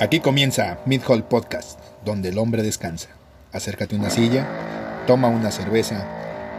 Aquí 0.00 0.20
comienza 0.20 0.78
Mid 0.86 1.02
Hall 1.08 1.24
Podcast, 1.24 1.80
donde 2.04 2.28
el 2.28 2.38
hombre 2.38 2.62
descansa. 2.62 3.08
Acércate 3.50 3.96
a 3.96 3.98
una 3.98 4.10
silla, 4.10 4.46
toma 5.08 5.26
una 5.26 5.50
cerveza 5.50 6.06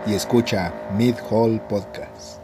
y 0.05 0.13
escucha 0.13 0.73
Mid 0.97 1.15
Hall 1.29 1.61
Podcast. 1.69 2.41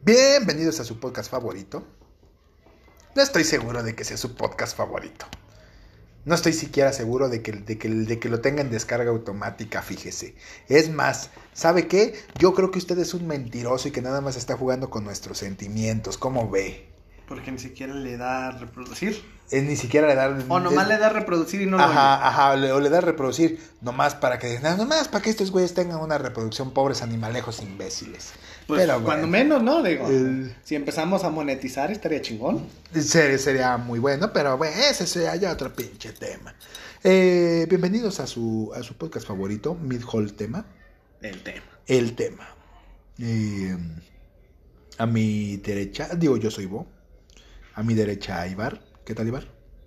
Bienvenidos 0.00 0.80
a 0.80 0.84
su 0.84 0.98
podcast 0.98 1.30
favorito. 1.30 1.84
No 3.14 3.20
estoy 3.20 3.44
seguro 3.44 3.82
de 3.82 3.94
que 3.94 4.04
sea 4.04 4.16
su 4.16 4.34
podcast 4.34 4.74
favorito. 4.74 5.26
No 6.24 6.36
estoy 6.36 6.52
siquiera 6.52 6.92
seguro 6.92 7.28
de 7.28 7.42
que, 7.42 7.50
de, 7.52 7.78
que, 7.78 7.88
de 7.88 8.18
que, 8.20 8.28
lo 8.28 8.40
tenga 8.40 8.62
en 8.62 8.70
descarga 8.70 9.10
automática, 9.10 9.82
fíjese. 9.82 10.36
Es 10.68 10.88
más, 10.88 11.30
¿sabe 11.52 11.88
qué? 11.88 12.14
Yo 12.38 12.54
creo 12.54 12.70
que 12.70 12.78
usted 12.78 12.96
es 12.98 13.12
un 13.12 13.26
mentiroso 13.26 13.88
y 13.88 13.90
que 13.90 14.02
nada 14.02 14.20
más 14.20 14.36
está 14.36 14.56
jugando 14.56 14.88
con 14.88 15.02
nuestros 15.02 15.38
sentimientos. 15.38 16.18
¿Cómo 16.18 16.48
ve? 16.48 16.91
Porque 17.28 17.50
ni 17.52 17.58
siquiera 17.58 17.94
le 17.94 18.16
da 18.16 18.48
a 18.48 18.50
reproducir. 18.52 19.22
Es, 19.50 19.62
ni 19.64 19.76
siquiera 19.76 20.06
le 20.08 20.14
da... 20.14 20.28
O 20.48 20.60
nomás 20.60 20.84
es, 20.84 20.88
le 20.88 20.98
da 20.98 21.06
a 21.06 21.10
reproducir 21.10 21.62
y 21.62 21.66
no 21.66 21.78
ajá, 21.78 21.86
lo 21.86 21.90
oye. 21.92 22.26
Ajá, 22.26 22.56
le, 22.56 22.72
o 22.72 22.80
le 22.80 22.88
da 22.90 22.98
a 22.98 23.00
reproducir 23.02 23.60
nomás 23.80 24.14
para 24.14 24.38
que... 24.38 24.58
No, 24.60 24.76
nomás 24.76 25.08
para 25.08 25.22
que 25.22 25.30
estos 25.30 25.50
güeyes 25.50 25.74
tengan 25.74 26.00
una 26.00 26.18
reproducción, 26.18 26.72
pobres 26.72 27.02
animalejos 27.02 27.60
imbéciles. 27.62 28.32
Pues 28.66 28.80
Pero, 28.80 29.02
cuando 29.02 29.26
bueno, 29.28 29.58
menos, 29.58 29.62
¿no? 29.62 29.82
Digo, 29.82 30.06
El- 30.08 30.54
si 30.64 30.74
empezamos 30.74 31.24
a 31.24 31.30
monetizar 31.30 31.90
estaría 31.90 32.22
chingón. 32.22 32.66
Sería, 32.98 33.38
sería 33.38 33.76
muy 33.76 33.98
bueno, 33.98 34.32
pero 34.32 34.56
bueno, 34.56 34.74
ese 34.90 35.06
sería 35.06 35.36
ya 35.36 35.52
otro 35.52 35.72
pinche 35.74 36.12
tema. 36.12 36.54
Eh, 37.04 37.66
bienvenidos 37.68 38.20
a 38.20 38.26
su, 38.26 38.72
a 38.74 38.82
su 38.82 38.94
podcast 38.94 39.26
favorito, 39.26 39.74
Mid 39.74 40.02
Hall 40.10 40.32
Tema. 40.34 40.64
El 41.20 41.42
tema. 41.42 41.62
el 41.86 42.14
tema. 42.14 42.48
Eh, 43.18 43.76
a 44.98 45.06
mi 45.06 45.56
derecha, 45.58 46.08
digo 46.16 46.36
yo 46.36 46.50
soy 46.50 46.66
Bo. 46.66 46.86
A 47.74 47.82
mi 47.82 47.94
derecha 47.94 48.46
Ibar. 48.46 48.80
¿Qué 49.04 49.14
tal 49.14 49.26
Ibar? 49.28 49.44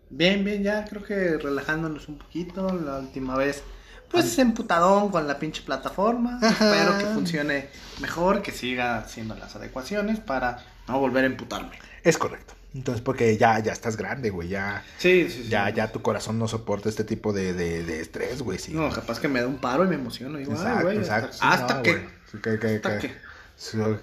Bien, 0.10 0.44
bien, 0.44 0.64
ya 0.64 0.86
creo 0.86 1.04
que 1.04 1.38
relajándonos 1.38 2.08
un 2.08 2.18
poquito. 2.18 2.72
La 2.74 3.00
última 3.00 3.36
vez, 3.36 3.64
pues 4.10 4.38
emputadón 4.40 5.10
con 5.10 5.28
la 5.28 5.38
pinche 5.40 5.62
plataforma. 5.64 6.40
Ajá. 6.42 6.50
Espero 6.76 6.98
que 6.98 7.06
funcione 7.14 7.70
mejor, 8.02 8.42
que 8.42 8.52
siga 8.52 8.98
haciendo 9.00 9.36
las 9.36 9.56
adecuaciones 9.56 10.20
para 10.20 10.64
no 10.88 11.00
volver 11.00 11.24
a 11.24 11.28
emputarme. 11.28 11.78
Es 12.04 12.18
correcto. 12.18 12.54
Entonces, 12.74 13.02
porque 13.02 13.38
ya, 13.38 13.58
ya 13.60 13.72
estás 13.72 13.96
grande, 13.96 14.30
güey. 14.32 14.50
Ya, 14.50 14.84
Sí, 14.98 15.30
sí, 15.30 15.44
sí. 15.44 15.50
ya, 15.50 15.70
ya 15.70 15.92
tu 15.94 16.02
corazón 16.02 16.38
no 16.38 16.48
soporta 16.50 16.90
este 16.90 17.06
tipo 17.06 17.32
de, 17.32 17.54
de, 17.54 17.84
de 17.86 18.02
estrés, 18.02 18.42
güey. 18.42 18.60
Sí. 18.60 18.74
No, 18.74 18.90
capaz 18.92 19.20
que 19.20 19.30
me 19.30 19.40
da 19.40 19.48
un 19.48 19.60
paro 19.62 19.86
y 19.86 19.88
me 19.88 19.96
emociono. 19.96 20.38
Exacto, 20.38 20.84
güey, 20.84 20.98
exacto. 20.98 21.30
hasta, 21.32 21.38
Sí, 21.38 21.54
hasta 21.62 21.74
no, 21.76 21.84
que. 21.84 21.92
güey. 21.94 22.06
Sí, 22.32 22.38
que, 22.44 22.60
que- 22.60 22.76
hasta 22.76 23.00
que- 23.00 23.16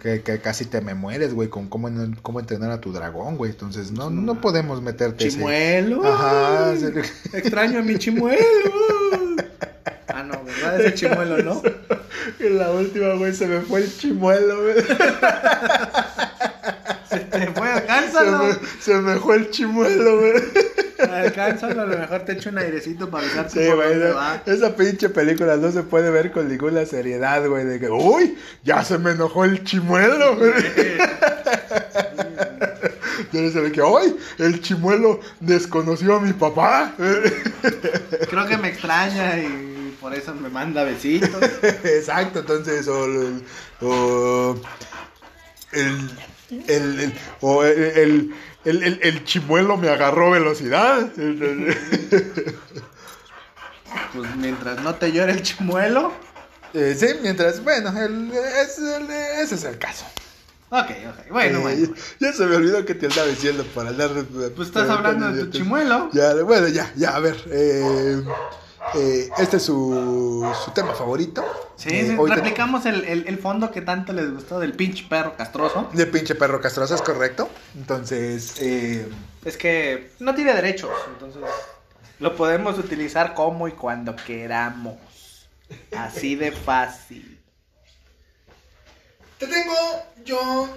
que. 0.00 0.22
que- 0.22 0.40
casi 0.40 0.64
te 0.64 0.80
me 0.80 0.94
mueres, 0.94 1.34
güey, 1.34 1.48
con 1.48 1.68
cómo, 1.68 1.88
en- 1.88 2.14
cómo 2.22 2.40
entrenar 2.40 2.70
a 2.70 2.80
tu 2.80 2.92
dragón, 2.92 3.36
güey. 3.36 3.50
Entonces, 3.52 3.92
no, 3.92 4.10
no 4.10 4.40
podemos 4.40 4.80
meterte 4.82 5.26
ese- 5.28 5.36
Chimuelo. 5.38 6.04
Ajá, 6.04 6.70
ay, 6.70 6.78
sí. 6.78 6.86
Extraño 7.36 7.78
a 7.80 7.82
mi 7.82 7.98
chimuelo. 7.98 8.40
Ah, 10.08 10.22
no, 10.24 10.42
¿verdad? 10.44 10.80
Ese 10.80 10.94
chimuelo, 10.94 11.42
¿no? 11.42 11.62
En 12.38 12.58
la 12.58 12.70
última, 12.70 13.14
güey, 13.14 13.34
se 13.34 13.46
me 13.46 13.60
fue 13.60 13.80
el 13.80 13.96
chimuelo, 13.98 14.62
güey. 14.62 14.74
Se 17.32 17.46
fue, 17.48 17.66
Se 17.66 17.72
alcánzalo. 17.72 18.38
me, 18.44 18.54
se 18.80 18.94
me 18.94 19.16
fue 19.16 19.36
el 19.36 19.50
chimuelo, 19.50 20.18
güey. 20.20 20.32
Alcánzalo, 21.10 21.82
a 21.82 21.86
lo 21.86 21.98
mejor 21.98 22.20
te 22.20 22.32
echo 22.32 22.50
un 22.50 22.58
airecito 22.58 23.10
para 23.10 23.24
avisarte 23.26 23.60
Sí, 23.64 23.66
por 23.68 23.76
güey. 23.76 23.88
dónde 23.90 24.08
esa- 24.10 24.14
va. 24.16 24.42
Esa 24.46 24.76
pinche 24.76 25.08
película 25.08 25.56
no 25.56 25.72
se 25.72 25.82
puede 25.82 26.10
ver 26.10 26.30
con 26.30 26.48
ninguna 26.48 26.84
seriedad, 26.86 27.44
güey. 27.48 27.64
De 27.64 27.80
que, 27.80 27.88
uy, 27.88 28.36
ya 28.62 28.84
se 28.84 28.98
me 28.98 29.12
enojó 29.12 29.44
el 29.44 29.64
chimuelo, 29.64 30.36
güey. 30.36 30.52
Ya 33.32 33.50
se 33.50 33.60
ve 33.60 33.72
que, 33.72 33.80
uy, 33.82 34.14
el 34.38 34.60
chimuelo 34.60 35.20
desconoció 35.40 36.16
a 36.16 36.20
mi 36.20 36.32
papá. 36.34 36.92
Creo 38.28 38.46
que 38.46 38.58
me 38.58 38.68
extraña 38.68 39.38
y 39.38 39.96
por 40.00 40.14
eso 40.14 40.34
me 40.34 40.48
manda 40.50 40.84
besitos. 40.84 41.30
Exacto, 41.84 42.40
entonces, 42.40 42.86
o 42.88 44.54
el, 45.72 46.10
el, 46.68 47.00
el- 47.00 47.14
o 47.40 47.64
el, 47.64 47.78
el, 47.78 48.34
el- 48.64 48.82
el- 48.82 49.00
el 49.02 49.24
chimuelo 49.24 49.76
me 49.76 49.88
agarró 49.88 50.30
velocidad. 50.30 51.10
Pues 54.14 54.36
mientras 54.36 54.80
no 54.82 54.94
te 54.94 55.12
llore 55.12 55.32
el 55.32 55.42
chimuelo. 55.42 56.12
Eh, 56.74 56.96
sí, 56.98 57.06
mientras, 57.22 57.62
bueno, 57.62 57.90
el- 58.00 58.32
es- 58.32 58.78
ese 58.78 59.54
es 59.54 59.64
el 59.64 59.78
caso. 59.78 60.04
Ok, 60.70 60.86
ok. 61.10 61.30
Bueno, 61.30 61.58
Eh, 61.58 61.62
bueno. 61.62 61.94
Ya 62.18 62.32
se 62.32 62.46
me 62.46 62.56
olvidó 62.56 62.84
que 62.86 62.94
te 62.94 63.06
andaba 63.06 63.28
diciendo 63.28 63.64
para 63.74 63.90
andar. 63.90 64.10
Pues 64.56 64.68
estás 64.68 64.88
hablando 64.88 65.30
de 65.32 65.44
tu 65.44 65.50
chimuelo. 65.50 66.08
Ya, 66.12 66.32
bueno, 66.42 66.68
ya, 66.68 66.90
ya, 66.96 67.10
a 67.14 67.18
ver. 67.20 67.36
eh, 67.50 68.22
eh, 68.94 69.28
este 69.38 69.56
es 69.58 69.62
su, 69.64 70.50
su 70.64 70.70
tema 70.72 70.94
favorito. 70.94 71.44
Sí, 71.76 71.88
Eh, 71.90 72.06
sí, 72.10 72.16
te- 72.28 72.34
replicamos 72.34 72.86
el, 72.86 73.04
el, 73.04 73.26
el 73.26 73.38
fondo 73.38 73.70
que 73.70 73.80
tanto 73.80 74.12
les 74.12 74.30
gustó 74.32 74.58
del 74.60 74.74
pinche 74.74 75.04
perro 75.08 75.36
castroso. 75.36 75.88
De 75.92 76.06
pinche 76.06 76.34
perro 76.34 76.60
castroso, 76.60 76.94
es 76.94 77.02
correcto. 77.02 77.48
Entonces, 77.74 78.56
eh, 78.60 79.08
Es 79.44 79.56
que 79.56 80.12
no 80.20 80.34
tiene 80.34 80.52
derechos, 80.54 80.90
entonces 81.12 81.42
lo 82.20 82.36
podemos 82.36 82.78
utilizar 82.78 83.34
como 83.34 83.66
y 83.68 83.72
cuando 83.72 84.14
queramos. 84.14 84.96
Así 85.96 86.36
de 86.36 86.52
fácil. 86.52 87.40
te 89.38 89.46
tengo 89.46 89.74
yo. 90.24 90.68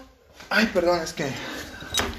Ay, 0.49 0.65
perdón, 0.73 1.01
es 1.01 1.13
que 1.13 1.25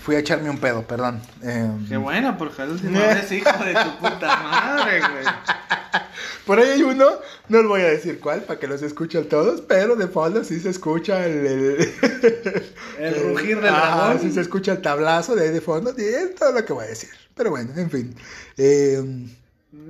fui 0.07 0.15
a 0.15 0.21
echarme 0.21 0.49
un 0.49 0.59
pedo, 0.59 0.87
perdón. 0.87 1.21
Eh, 1.43 1.69
Qué 1.89 1.97
bueno, 1.97 2.39
porque 2.39 2.63
última 2.63 3.01
vez, 3.01 3.33
hijo 3.33 3.51
de 3.65 3.75
tu 3.75 3.99
puta 3.99 4.37
madre, 4.37 5.01
güey. 5.01 5.25
Por 6.47 6.61
ahí 6.61 6.71
hay 6.71 6.83
uno, 6.85 7.07
no 7.49 7.59
les 7.59 7.67
voy 7.67 7.81
a 7.81 7.89
decir 7.89 8.21
cuál 8.21 8.43
para 8.43 8.61
que 8.61 8.69
los 8.69 8.81
escuchen 8.83 9.29
todos, 9.29 9.63
pero 9.63 9.97
de 9.97 10.07
fondo 10.07 10.45
sí 10.45 10.61
se 10.61 10.71
escucha 10.71 11.27
el. 11.27 11.45
El, 11.45 12.65
El 13.01 13.23
rugir 13.35 13.61
del 13.61 13.75
Ajá, 13.75 13.97
dragón. 14.07 14.21
sí 14.23 14.31
se 14.31 14.43
escucha 14.43 14.71
el 14.73 14.81
tablazo 14.81 15.35
de 15.35 15.47
ahí 15.47 15.51
de 15.51 15.61
fondo, 15.61 15.93
y 15.99 16.03
es 16.05 16.37
todo 16.37 16.53
lo 16.53 16.65
que 16.65 16.73
voy 16.73 16.85
a 16.85 16.89
decir. 16.89 17.11
Pero 17.35 17.51
bueno, 17.51 17.73
en 17.77 17.91
fin. 17.91 18.15
Eh, 18.57 19.27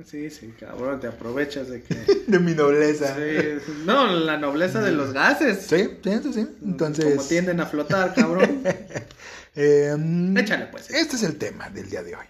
Sí, 0.05 0.29
sí, 0.29 0.53
cabrón, 0.59 0.99
te 0.99 1.07
aprovechas 1.07 1.69
de 1.69 1.81
que... 1.81 1.95
de 2.27 2.39
mi 2.39 2.53
nobleza. 2.53 3.15
Sí. 3.15 3.71
No, 3.85 4.07
la 4.07 4.37
nobleza 4.37 4.81
de 4.81 4.91
los 4.91 5.13
gases. 5.13 5.65
Sí, 5.67 5.97
sí, 6.03 6.19
sí, 6.23 6.33
sí. 6.33 6.47
Entonces. 6.63 7.15
Como 7.15 7.27
tienden 7.27 7.59
a 7.59 7.65
flotar, 7.65 8.13
cabrón. 8.13 8.63
eh, 9.55 9.95
Échale, 10.37 10.67
pues. 10.67 10.89
Este 10.89 11.15
es 11.15 11.23
el 11.23 11.37
tema 11.37 11.69
del 11.69 11.89
día 11.89 12.03
de 12.03 12.15
hoy. 12.15 12.25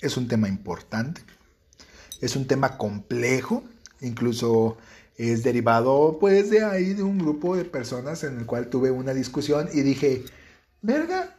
Es 0.00 0.16
un 0.16 0.28
tema 0.28 0.48
importante. 0.48 1.22
Es 2.20 2.36
un 2.36 2.46
tema 2.46 2.76
complejo. 2.76 3.64
Incluso 4.00 4.76
es 5.16 5.42
derivado, 5.42 6.18
pues, 6.20 6.50
de 6.50 6.64
ahí 6.64 6.94
de 6.94 7.02
un 7.02 7.18
grupo 7.18 7.56
de 7.56 7.64
personas 7.64 8.24
en 8.24 8.38
el 8.38 8.46
cual 8.46 8.68
tuve 8.68 8.90
una 8.90 9.14
discusión 9.14 9.68
y 9.72 9.82
dije, 9.82 10.24
verga, 10.82 11.36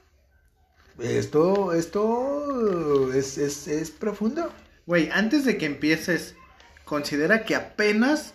esto, 1.00 1.74
esto 1.74 3.14
es, 3.14 3.38
es, 3.38 3.68
es 3.68 3.92
profundo. 3.92 4.50
Güey, 4.86 5.10
antes 5.12 5.46
de 5.46 5.58
que 5.58 5.66
empieces, 5.66 6.36
considera 6.84 7.44
que 7.44 7.56
apenas 7.56 8.34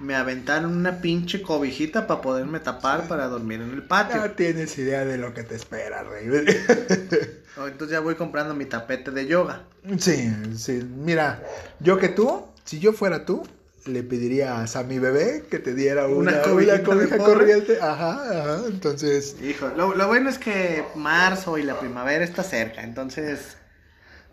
me 0.00 0.16
aventaron 0.16 0.76
una 0.76 1.00
pinche 1.00 1.40
cobijita 1.40 2.06
para 2.08 2.20
poderme 2.20 2.58
tapar 2.58 3.06
para 3.06 3.28
dormir 3.28 3.60
en 3.62 3.70
el 3.70 3.82
patio. 3.84 4.16
No 4.16 4.30
tienes 4.32 4.76
idea 4.76 5.04
de 5.04 5.18
lo 5.18 5.32
que 5.34 5.44
te 5.44 5.54
espera, 5.54 6.02
rey. 6.02 6.28
Oh, 7.56 7.68
Entonces 7.68 7.92
ya 7.92 8.00
voy 8.00 8.16
comprando 8.16 8.52
mi 8.52 8.64
tapete 8.64 9.12
de 9.12 9.26
yoga. 9.28 9.62
Sí, 9.98 10.28
sí. 10.56 10.82
Mira, 10.82 11.40
yo 11.78 11.98
que 11.98 12.08
tú, 12.08 12.44
si 12.64 12.80
yo 12.80 12.92
fuera 12.92 13.24
tú, 13.24 13.46
le 13.86 14.02
pedirías 14.02 14.74
a 14.74 14.82
mi 14.82 14.98
bebé 14.98 15.44
que 15.48 15.60
te 15.60 15.72
diera 15.72 16.08
una, 16.08 16.42
cobija 16.42 16.82
pobre. 16.82 17.08
corriente. 17.16 17.78
Ajá, 17.80 18.14
ajá. 18.40 18.62
Entonces, 18.66 19.36
Hijo, 19.40 19.68
lo, 19.76 19.94
lo 19.94 20.08
bueno 20.08 20.28
es 20.30 20.38
que 20.38 20.82
marzo 20.96 21.56
y 21.56 21.62
la 21.62 21.78
primavera 21.78 22.24
está 22.24 22.42
cerca, 22.42 22.82
entonces, 22.82 23.56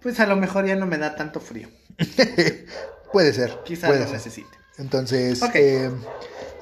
pues 0.02 0.20
a 0.20 0.26
lo 0.26 0.36
mejor 0.36 0.66
ya 0.66 0.76
no 0.76 0.86
me 0.86 0.98
da 0.98 1.16
tanto 1.16 1.40
frío. 1.40 1.70
puede 3.14 3.34
ser. 3.34 3.60
Quizás 3.64 3.90
puede 3.90 4.02
lo 4.02 4.08
ser. 4.08 4.16
necesite. 4.16 4.58
Entonces, 4.78 5.42
eh, 5.54 5.92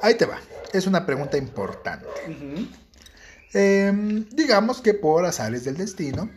ahí 0.01 0.15
te 0.15 0.25
va. 0.25 0.39
Es 0.74 0.88
una 0.88 1.06
pregunta 1.06 1.38
importante. 1.38 2.07
Eh, 3.53 4.25
digamos 4.31 4.81
que 4.81 4.94
por 4.94 5.25
azares 5.25 5.63
del 5.63 5.77
destino, 5.77 6.30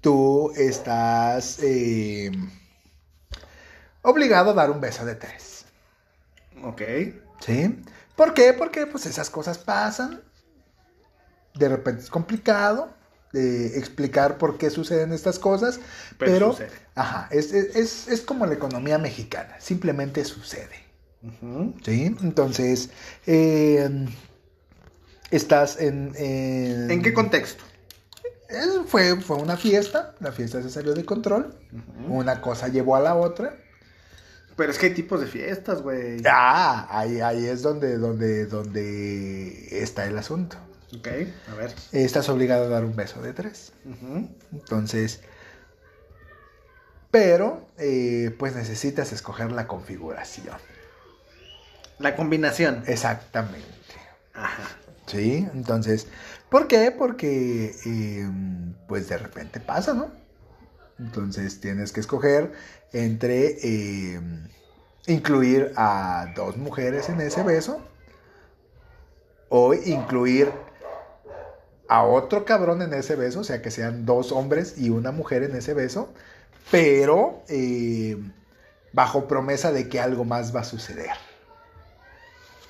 tú 0.00 0.52
estás 0.56 1.58
eh, 1.62 2.30
obligado 4.02 4.50
a 4.50 4.54
dar 4.54 4.70
un 4.70 4.80
beso 4.80 5.04
de 5.04 5.16
tres. 5.16 5.64
Ok. 6.62 6.82
¿Sí? 7.40 7.82
¿Por 8.16 8.34
qué? 8.34 8.52
Porque 8.52 8.86
pues 8.86 9.06
esas 9.06 9.30
cosas 9.30 9.58
pasan. 9.58 10.22
De 11.54 11.68
repente 11.68 12.02
es 12.02 12.10
complicado. 12.10 12.94
Eh, 13.32 13.72
explicar 13.76 14.38
por 14.38 14.58
qué 14.58 14.70
suceden 14.70 15.12
estas 15.12 15.38
cosas, 15.38 15.78
Pero 16.18 16.32
pero, 16.32 16.50
sucede. 16.52 16.70
ajá, 16.94 17.28
es, 17.30 17.52
es- 17.52 18.08
es- 18.08 18.20
como 18.22 18.46
la 18.46 18.54
economía 18.54 18.98
mexicana, 18.98 19.56
simplemente 19.60 20.24
sucede. 20.24 20.88
¿Sí? 21.84 22.16
Entonces, 22.22 22.90
eh, 23.26 24.06
estás 25.30 25.78
en... 25.80 26.12
en- 26.16 26.90
¿En 26.90 27.02
qué 27.02 27.12
contexto? 27.12 27.62
Es- 28.48 28.80
fue, 28.86 29.20
fue 29.20 29.36
una 29.36 29.56
fiesta, 29.56 30.14
la 30.20 30.32
fiesta 30.32 30.62
se 30.62 30.70
salió 30.70 30.94
de 30.94 31.04
control, 31.04 31.54
una 32.08 32.40
cosa 32.40 32.68
llevó 32.68 32.96
a 32.96 33.00
la 33.00 33.14
otra. 33.14 33.54
Pero 34.56 34.72
es 34.72 34.78
que 34.78 34.86
hay 34.86 34.94
tipos 34.94 35.20
de 35.20 35.26
fiestas, 35.26 35.80
güey. 35.82 36.20
Ah, 36.28 36.86
ahí, 36.90 37.20
ahí 37.20 37.46
es 37.46 37.62
donde, 37.62 37.96
donde, 37.96 38.46
donde 38.46 39.68
está 39.82 40.04
el 40.06 40.18
asunto. 40.18 40.56
Ok, 40.98 41.08
a 41.50 41.54
ver. 41.54 41.74
Estás 41.92 42.28
obligado 42.28 42.64
a 42.64 42.68
dar 42.68 42.84
un 42.84 42.96
beso 42.96 43.22
de 43.22 43.32
tres. 43.32 43.72
Entonces, 44.52 45.20
pero, 47.10 47.68
eh, 47.78 48.34
pues 48.38 48.54
necesitas 48.54 49.12
escoger 49.12 49.52
la 49.52 49.66
configuración. 49.66 50.56
La 51.98 52.16
combinación. 52.16 52.82
Exactamente. 52.86 53.66
Ajá. 54.32 54.62
Sí, 55.06 55.46
entonces, 55.54 56.06
¿por 56.48 56.68
qué? 56.68 56.92
Porque, 56.96 57.74
eh, 57.84 58.28
pues 58.86 59.08
de 59.08 59.18
repente 59.18 59.58
pasa, 59.58 59.92
¿no? 59.92 60.10
Entonces 61.00 61.60
tienes 61.60 61.92
que 61.92 62.00
escoger 62.00 62.52
entre 62.92 63.56
eh, 63.62 64.20
incluir 65.06 65.72
a 65.76 66.32
dos 66.36 66.56
mujeres 66.56 67.08
en 67.08 67.20
ese 67.20 67.42
beso 67.42 67.80
o 69.48 69.74
incluir 69.74 70.52
a 71.90 72.04
otro 72.04 72.44
cabrón 72.44 72.82
en 72.82 72.94
ese 72.94 73.16
beso, 73.16 73.40
o 73.40 73.44
sea, 73.44 73.60
que 73.62 73.70
sean 73.72 74.06
dos 74.06 74.30
hombres 74.30 74.74
y 74.78 74.90
una 74.90 75.10
mujer 75.10 75.42
en 75.42 75.56
ese 75.56 75.74
beso, 75.74 76.08
pero 76.70 77.42
eh, 77.48 78.16
bajo 78.92 79.26
promesa 79.26 79.72
de 79.72 79.88
que 79.88 79.98
algo 79.98 80.24
más 80.24 80.54
va 80.54 80.60
a 80.60 80.64
suceder. 80.64 81.10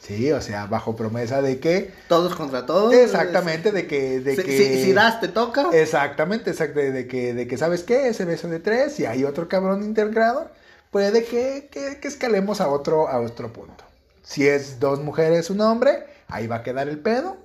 Sí, 0.00 0.32
o 0.32 0.40
sea, 0.40 0.64
bajo 0.66 0.96
promesa 0.96 1.42
de 1.42 1.60
que 1.60 1.92
Todos 2.08 2.34
contra 2.34 2.64
todos. 2.64 2.94
Exactamente, 2.94 3.70
de 3.72 3.86
que... 3.86 4.20
De 4.20 4.36
Si, 4.36 4.42
que 4.42 4.56
si- 4.56 4.84
si 4.84 4.92
das, 4.94 5.20
te 5.20 5.28
toca. 5.28 5.68
Exactamente, 5.72 6.50
exacto, 6.50 6.80
de 6.80 7.06
que, 7.06 7.34
de 7.34 7.46
que, 7.46 7.58
¿sabes 7.58 7.82
qué? 7.84 8.08
Ese 8.08 8.24
beso 8.24 8.48
de 8.48 8.58
tres 8.58 8.98
y 8.98 9.04
hay 9.06 9.24
otro 9.24 9.48
cabrón 9.48 9.84
integrado, 9.84 10.50
puede 10.90 11.24
que, 11.24 11.68
que, 11.70 11.98
que 12.00 12.08
escalemos 12.08 12.60
a 12.62 12.68
otro, 12.68 13.08
a 13.08 13.20
otro 13.20 13.52
punto. 13.52 13.84
Si 14.22 14.48
es 14.48 14.80
dos 14.80 15.00
mujeres, 15.00 15.50
un 15.50 15.60
hombre, 15.60 16.04
ahí 16.28 16.46
va 16.46 16.56
a 16.56 16.62
quedar 16.62 16.88
el 16.88 16.98
pedo. 16.98 17.36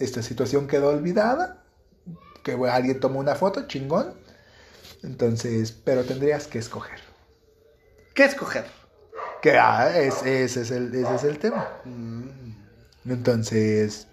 Esta 0.00 0.22
situación 0.22 0.66
quedó 0.66 0.88
olvidada. 0.88 1.62
Que 2.42 2.52
alguien 2.70 2.98
tomó 3.00 3.20
una 3.20 3.34
foto, 3.34 3.66
chingón. 3.68 4.14
Entonces, 5.02 5.72
pero 5.72 6.04
tendrías 6.04 6.46
que 6.46 6.58
escoger. 6.58 6.98
¿Qué 8.14 8.24
escoger? 8.24 8.64
Que 9.42 9.56
ah, 9.58 9.96
es- 9.98 10.22
ese, 10.24 10.62
es 10.62 10.70
el, 10.70 10.94
ese 10.94 11.14
es 11.14 11.24
el 11.24 11.38
tema. 11.38 11.68
Entonces, 13.06 14.06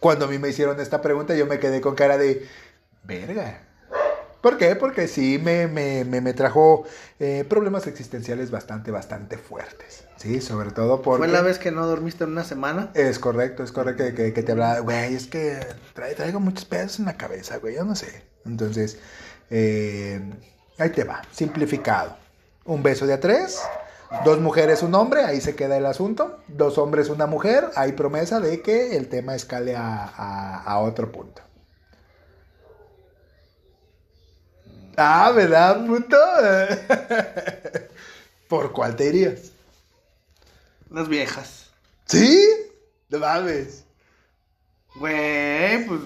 cuando 0.00 0.26
a 0.26 0.28
mí 0.28 0.38
me 0.38 0.48
hicieron 0.48 0.80
esta 0.80 1.02
pregunta, 1.02 1.34
yo 1.34 1.46
me 1.46 1.58
quedé 1.58 1.80
con 1.80 1.94
cara 1.94 2.16
de, 2.18 2.46
verga. 3.02 3.62
¿Por 4.44 4.58
qué? 4.58 4.76
Porque 4.76 5.08
sí 5.08 5.40
me, 5.42 5.66
me, 5.68 6.04
me, 6.04 6.20
me 6.20 6.34
trajo 6.34 6.84
eh, 7.18 7.46
problemas 7.48 7.86
existenciales 7.86 8.50
bastante, 8.50 8.90
bastante 8.90 9.38
fuertes. 9.38 10.04
Sí, 10.18 10.42
sobre 10.42 10.70
todo 10.70 11.00
porque... 11.00 11.24
¿Fue 11.24 11.28
la 11.32 11.40
vez 11.40 11.58
que 11.58 11.70
no 11.70 11.86
dormiste 11.86 12.24
en 12.24 12.32
una 12.32 12.44
semana? 12.44 12.90
Es 12.92 13.18
correcto, 13.18 13.62
es 13.64 13.72
correcto 13.72 14.04
que, 14.14 14.34
que 14.34 14.42
te 14.42 14.52
hablaba, 14.52 14.80
güey, 14.80 15.14
es 15.14 15.28
que 15.28 15.58
traigo 15.94 16.40
muchos 16.40 16.66
pedos 16.66 16.98
en 16.98 17.06
la 17.06 17.16
cabeza, 17.16 17.56
güey, 17.56 17.76
yo 17.76 17.84
no 17.86 17.96
sé. 17.96 18.22
Entonces, 18.44 18.98
eh, 19.48 20.20
ahí 20.76 20.90
te 20.90 21.04
va, 21.04 21.22
simplificado. 21.32 22.14
Un 22.66 22.82
beso 22.82 23.06
de 23.06 23.14
a 23.14 23.20
tres, 23.20 23.62
dos 24.26 24.40
mujeres, 24.40 24.82
un 24.82 24.94
hombre, 24.94 25.24
ahí 25.24 25.40
se 25.40 25.54
queda 25.54 25.78
el 25.78 25.86
asunto. 25.86 26.38
Dos 26.48 26.76
hombres, 26.76 27.08
una 27.08 27.26
mujer, 27.26 27.70
hay 27.76 27.92
promesa 27.92 28.40
de 28.40 28.60
que 28.60 28.94
el 28.98 29.08
tema 29.08 29.34
escale 29.34 29.74
a, 29.74 30.04
a- 30.04 30.62
a 30.64 30.78
otro 30.80 31.10
punto. 31.10 31.40
Ah, 34.96 35.32
¿verdad, 35.34 35.84
puto? 35.86 36.16
¿Por 38.48 38.72
cuál 38.72 38.96
te 38.96 39.06
irías? 39.08 39.52
Las 40.90 41.08
viejas. 41.08 41.70
¿Sí? 42.06 42.40
No 43.08 43.18
mames. 43.18 43.84
Güey, 44.96 45.86
pues. 45.86 46.00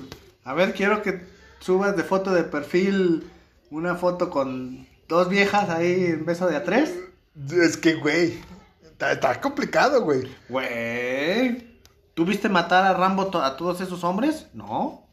A 0.44 0.54
ver, 0.54 0.72
quiero 0.72 1.02
que 1.02 1.20
subas 1.60 1.96
de 1.96 2.04
foto 2.04 2.32
de 2.32 2.44
perfil 2.44 3.30
una 3.70 3.96
foto 3.96 4.30
con 4.30 4.86
dos 5.08 5.28
viejas 5.28 5.68
ahí 5.68 6.06
en 6.06 6.24
beso 6.24 6.46
de 6.46 6.56
a 6.56 6.64
tres. 6.64 6.94
Es 7.52 7.76
que, 7.76 7.94
güey, 7.94 8.38
está, 8.82 9.12
está 9.12 9.40
complicado, 9.40 10.02
güey. 10.02 10.34
Güey. 10.48 11.68
¿Tú 12.14 12.24
viste 12.24 12.48
matar 12.48 12.84
a 12.84 12.94
Rambo 12.94 13.26
to- 13.26 13.42
a 13.42 13.56
todos 13.56 13.80
esos 13.82 14.02
hombres? 14.04 14.46
No. 14.54 15.06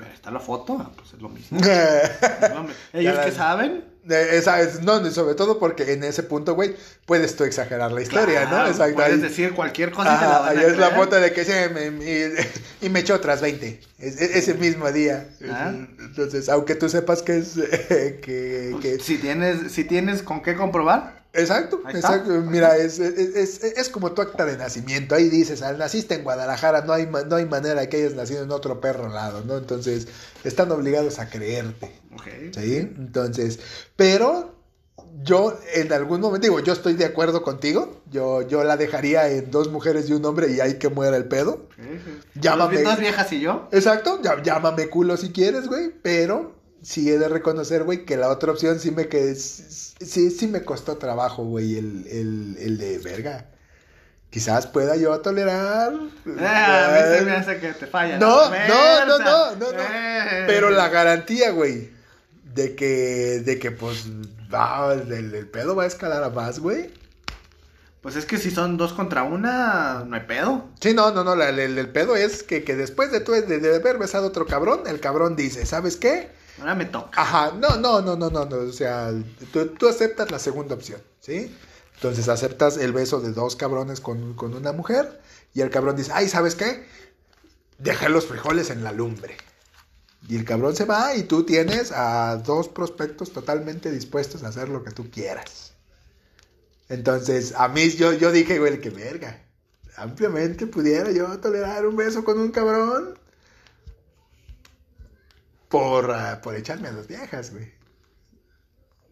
Pero 0.00 0.12
está 0.14 0.30
la 0.30 0.40
foto, 0.40 0.78
ah, 0.80 0.90
pues 0.96 1.12
es 1.14 1.20
lo 1.20 1.28
mismo. 1.28 1.58
¿Ellos 2.92 3.16
la- 3.16 3.30
saben? 3.32 3.84
Esa 4.08 4.62
es, 4.62 4.80
no, 4.80 5.04
sobre 5.10 5.34
todo 5.34 5.58
porque 5.58 5.92
en 5.92 6.02
ese 6.04 6.22
punto, 6.22 6.54
güey, 6.54 6.74
puedes 7.04 7.36
tú 7.36 7.44
exagerar 7.44 7.92
la 7.92 8.00
historia, 8.00 8.48
Claro, 8.48 8.64
¿no? 8.64 8.66
Exacto. 8.70 8.94
Puedes 8.94 9.12
ahí- 9.12 9.20
decir 9.20 9.52
cualquier 9.52 9.90
cosa 9.90 10.14
y 10.14 10.18
te 10.18 10.24
la 10.24 10.30
Ajá, 10.30 10.38
van 10.40 10.48
a 10.56 10.60
ahí 10.60 10.66
es 10.66 10.78
la 10.78 10.90
foto 10.92 11.16
de 11.20 11.32
que 11.34 11.44
se 11.44 11.68
me, 11.68 11.86
y, 12.02 12.34
y 12.86 12.88
me 12.88 13.00
echó 13.00 13.14
otras 13.14 13.42
20. 13.42 13.78
Es- 13.98 14.20
es- 14.20 14.36
ese 14.36 14.54
mismo 14.54 14.90
día. 14.90 15.28
Ah. 15.50 15.72
Entonces, 15.98 16.48
aunque 16.48 16.74
tú 16.76 16.88
sepas 16.88 17.22
que 17.22 17.38
es. 17.38 17.52
que, 18.22 18.74
que- 18.80 18.98
Si 19.00 19.18
tienes, 19.18 19.70
si 19.70 19.84
tienes 19.84 20.22
con 20.22 20.40
qué 20.42 20.56
comprobar. 20.56 21.19
Exacto, 21.32 21.80
exacto. 21.88 22.30
Mira, 22.42 22.76
es, 22.76 22.98
es, 22.98 23.18
es- 23.36 23.62
es 23.64 23.88
como 23.88 24.12
tu 24.12 24.22
acta 24.22 24.44
de 24.44 24.56
nacimiento. 24.56 25.14
Ahí 25.14 25.28
dices, 25.28 25.62
ah, 25.62 25.72
naciste 25.74 26.14
en 26.16 26.24
Guadalajara, 26.24 26.82
no 26.82 26.92
hay, 26.92 27.06
no 27.06 27.36
hay 27.36 27.46
manera 27.46 27.88
que 27.88 27.98
hayas 27.98 28.14
nacido 28.14 28.42
en 28.42 28.50
otro 28.50 28.80
perro 28.80 29.08
lado, 29.08 29.42
¿no? 29.44 29.56
Entonces, 29.56 30.08
están 30.44 30.72
obligados 30.72 31.18
a 31.20 31.30
creerte. 31.30 31.92
Ok. 32.14 32.26
¿Sí? 32.54 32.76
Entonces, 32.78 33.60
pero 33.96 34.58
yo 35.22 35.58
en 35.74 35.92
algún 35.92 36.20
momento, 36.20 36.44
digo, 36.46 36.60
yo 36.60 36.72
estoy 36.72 36.94
de 36.94 37.04
acuerdo 37.04 37.42
contigo. 37.42 38.00
Yo, 38.10 38.42
yo 38.42 38.64
la 38.64 38.76
dejaría 38.76 39.28
en 39.28 39.50
dos 39.50 39.70
mujeres 39.70 40.08
y 40.10 40.12
un 40.14 40.24
hombre 40.24 40.50
y 40.50 40.60
ahí 40.60 40.74
que 40.78 40.88
muera 40.88 41.16
el 41.16 41.26
pedo. 41.26 41.68
Llámame. 42.34 42.82
Dos 42.82 42.98
viejas 42.98 43.32
y 43.32 43.40
yo. 43.40 43.68
Exacto, 43.72 44.20
llámame 44.42 44.88
culo 44.88 45.16
si 45.16 45.30
quieres, 45.30 45.68
güey, 45.68 45.90
pero 46.02 46.58
sí 46.82 47.10
he 47.10 47.18
de 47.18 47.28
reconocer, 47.28 47.84
güey, 47.84 48.04
que 48.04 48.16
la 48.16 48.28
otra 48.28 48.52
opción 48.52 48.78
sí 48.80 48.90
me 48.90 49.08
que 49.08 49.34
sí, 49.34 50.30
sí 50.30 50.46
me 50.46 50.62
costó 50.64 50.96
trabajo, 50.96 51.44
güey, 51.44 51.76
el, 51.78 52.06
el, 52.08 52.56
el 52.58 52.78
de 52.78 52.98
verga. 52.98 53.46
Quizás 54.30 54.66
pueda 54.68 54.94
yo 54.94 55.18
tolerar. 55.20 55.92
Ah, 56.38 56.86
a 56.88 56.92
mí 57.10 57.18
se 57.18 57.24
me 57.24 57.32
hace 57.32 57.58
que 57.58 57.72
te 57.72 57.86
falla. 57.86 58.16
No, 58.18 58.48
no, 58.48 59.06
no, 59.06 59.18
no, 59.18 59.56
no, 59.56 59.72
no. 59.72 59.78
Eh. 59.80 60.44
Pero 60.46 60.70
la 60.70 60.88
garantía, 60.88 61.50
güey, 61.50 61.90
de 62.54 62.76
que, 62.76 63.42
de 63.44 63.58
que 63.58 63.72
pues, 63.72 64.04
va, 64.52 64.92
el, 64.92 65.34
el 65.34 65.48
pedo 65.48 65.74
va 65.74 65.82
a 65.82 65.86
escalar 65.88 66.22
a 66.22 66.30
más, 66.30 66.60
güey. 66.60 66.90
Pues 68.02 68.14
es 68.16 68.24
que 68.24 68.38
si 68.38 68.50
son 68.52 68.76
dos 68.76 68.92
contra 68.92 69.24
una, 69.24 70.04
no 70.06 70.14
hay 70.16 70.22
pedo. 70.22 70.68
Sí, 70.80 70.94
no, 70.94 71.10
no, 71.10 71.22
no, 71.24 71.34
la- 71.34 71.48
el, 71.50 71.58
el 71.76 71.88
pedo 71.88 72.14
es 72.16 72.42
que, 72.44 72.62
que 72.64 72.76
después 72.76 73.10
de, 73.12 73.20
tú, 73.20 73.32
de, 73.32 73.42
de 73.42 73.74
haber 73.76 73.98
besado 73.98 74.24
a 74.26 74.28
otro 74.28 74.46
cabrón, 74.46 74.84
el 74.86 75.00
cabrón 75.00 75.34
dice, 75.36 75.66
¿sabes 75.66 75.96
qué? 75.96 76.30
Ahora 76.60 76.74
me 76.74 76.84
toca. 76.84 77.20
Ajá, 77.20 77.52
no, 77.52 77.76
no, 77.76 78.00
no, 78.02 78.16
no, 78.16 78.30
no, 78.30 78.44
no, 78.44 78.56
o 78.56 78.72
sea, 78.72 79.12
tú, 79.52 79.88
aceptas 79.88 80.30
la 80.30 80.38
segunda 80.38 80.74
opción, 80.74 81.00
¿sí? 81.20 81.56
Entonces 81.94 82.28
aceptas 82.28 82.76
el 82.76 82.92
beso 82.92 83.20
de 83.20 83.32
dos 83.32 83.56
cabrones 83.56 84.00
con, 84.00 84.34
con 84.34 84.54
una 84.54 84.72
mujer 84.72 85.20
y 85.54 85.62
el 85.62 85.70
cabrón 85.70 85.96
dice, 85.96 86.12
ay, 86.14 86.28
¿sabes 86.28 86.54
qué? 86.54 86.86
Dejé 87.78 88.08
los 88.08 88.26
frijoles 88.26 88.70
en 88.70 88.84
la 88.84 88.92
lumbre. 88.92 89.36
Y 90.28 90.36
el 90.36 90.44
cabrón 90.44 90.76
se 90.76 90.84
va 90.84 91.14
y 91.16 91.22
tú 91.22 91.44
tienes 91.44 91.92
a 91.92 92.36
dos 92.36 92.68
prospectos 92.68 93.32
totalmente 93.32 93.90
dispuestos 93.90 94.42
a 94.42 94.48
hacer 94.48 94.68
lo 94.68 94.84
que 94.84 94.90
tú 94.90 95.10
quieras. 95.10 95.72
Entonces, 96.88 97.54
a 97.56 97.68
mí 97.68 97.88
yo, 97.90 98.12
yo 98.12 98.32
dije, 98.32 98.58
güey, 98.58 98.80
que 98.80 98.90
verga. 98.90 99.42
Ampliamente 99.96 100.66
pudiera 100.66 101.10
yo 101.10 101.38
tolerar 101.38 101.86
un 101.86 101.96
beso 101.96 102.24
con 102.24 102.38
un 102.38 102.50
cabrón 102.50 103.18
por, 105.70 106.10
ah, 106.10 106.40
por 106.42 106.54
echarme 106.56 106.88
a 106.88 106.92
las 106.92 107.06
viejas, 107.06 107.52
güey. 107.52 107.72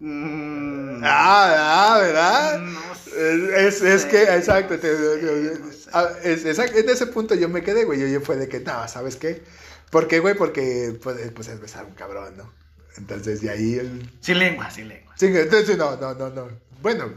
Mm, 0.01 1.03
Ah, 1.05 1.95
ah, 1.95 1.99
¿verdad? 2.01 2.59
No 2.61 2.95
sé. 2.95 3.67
Es, 3.67 3.77
es, 3.77 3.83
es 3.83 4.05
que, 4.05 4.23
exacto, 4.25 4.79
te- 4.79 4.93
No 4.93 5.73
sé. 5.73 5.91
ah, 5.93 6.09
es- 6.23 6.45
exact- 6.45 6.77
en 6.77 6.89
ese 6.89 7.07
punto 7.07 7.35
yo 7.35 7.49
me 7.49 7.63
quedé, 7.63 7.85
güey, 7.85 7.99
yo, 8.01 8.07
yo 8.07 8.21
fue 8.21 8.37
de 8.37 8.49
que, 8.49 8.61
no, 8.61 8.87
¿sabes 8.89 9.17
qué? 9.17 9.43
¿Por 9.91 10.07
qué, 10.07 10.21
güey? 10.21 10.35
Porque, 10.37 10.99
pues, 11.03 11.17
pues 11.33 11.49
es 11.49 11.61
besar 11.61 11.85
a 11.85 11.87
un 11.87 11.95
cabrón, 11.95 12.37
¿no? 12.37 12.53
Entonces, 12.97 13.41
de 13.41 13.51
ahí 13.51 13.75
el... 13.75 14.11
Sin 14.21 14.39
lengua, 14.39 14.71
sin 14.71 14.89
lengua. 14.89 15.15
Sí, 15.17 15.27
entonces, 15.27 15.79
no, 15.79 15.97
no, 15.97 16.15
no, 16.15 16.29
no. 16.31 16.49
Bueno, 16.83 17.13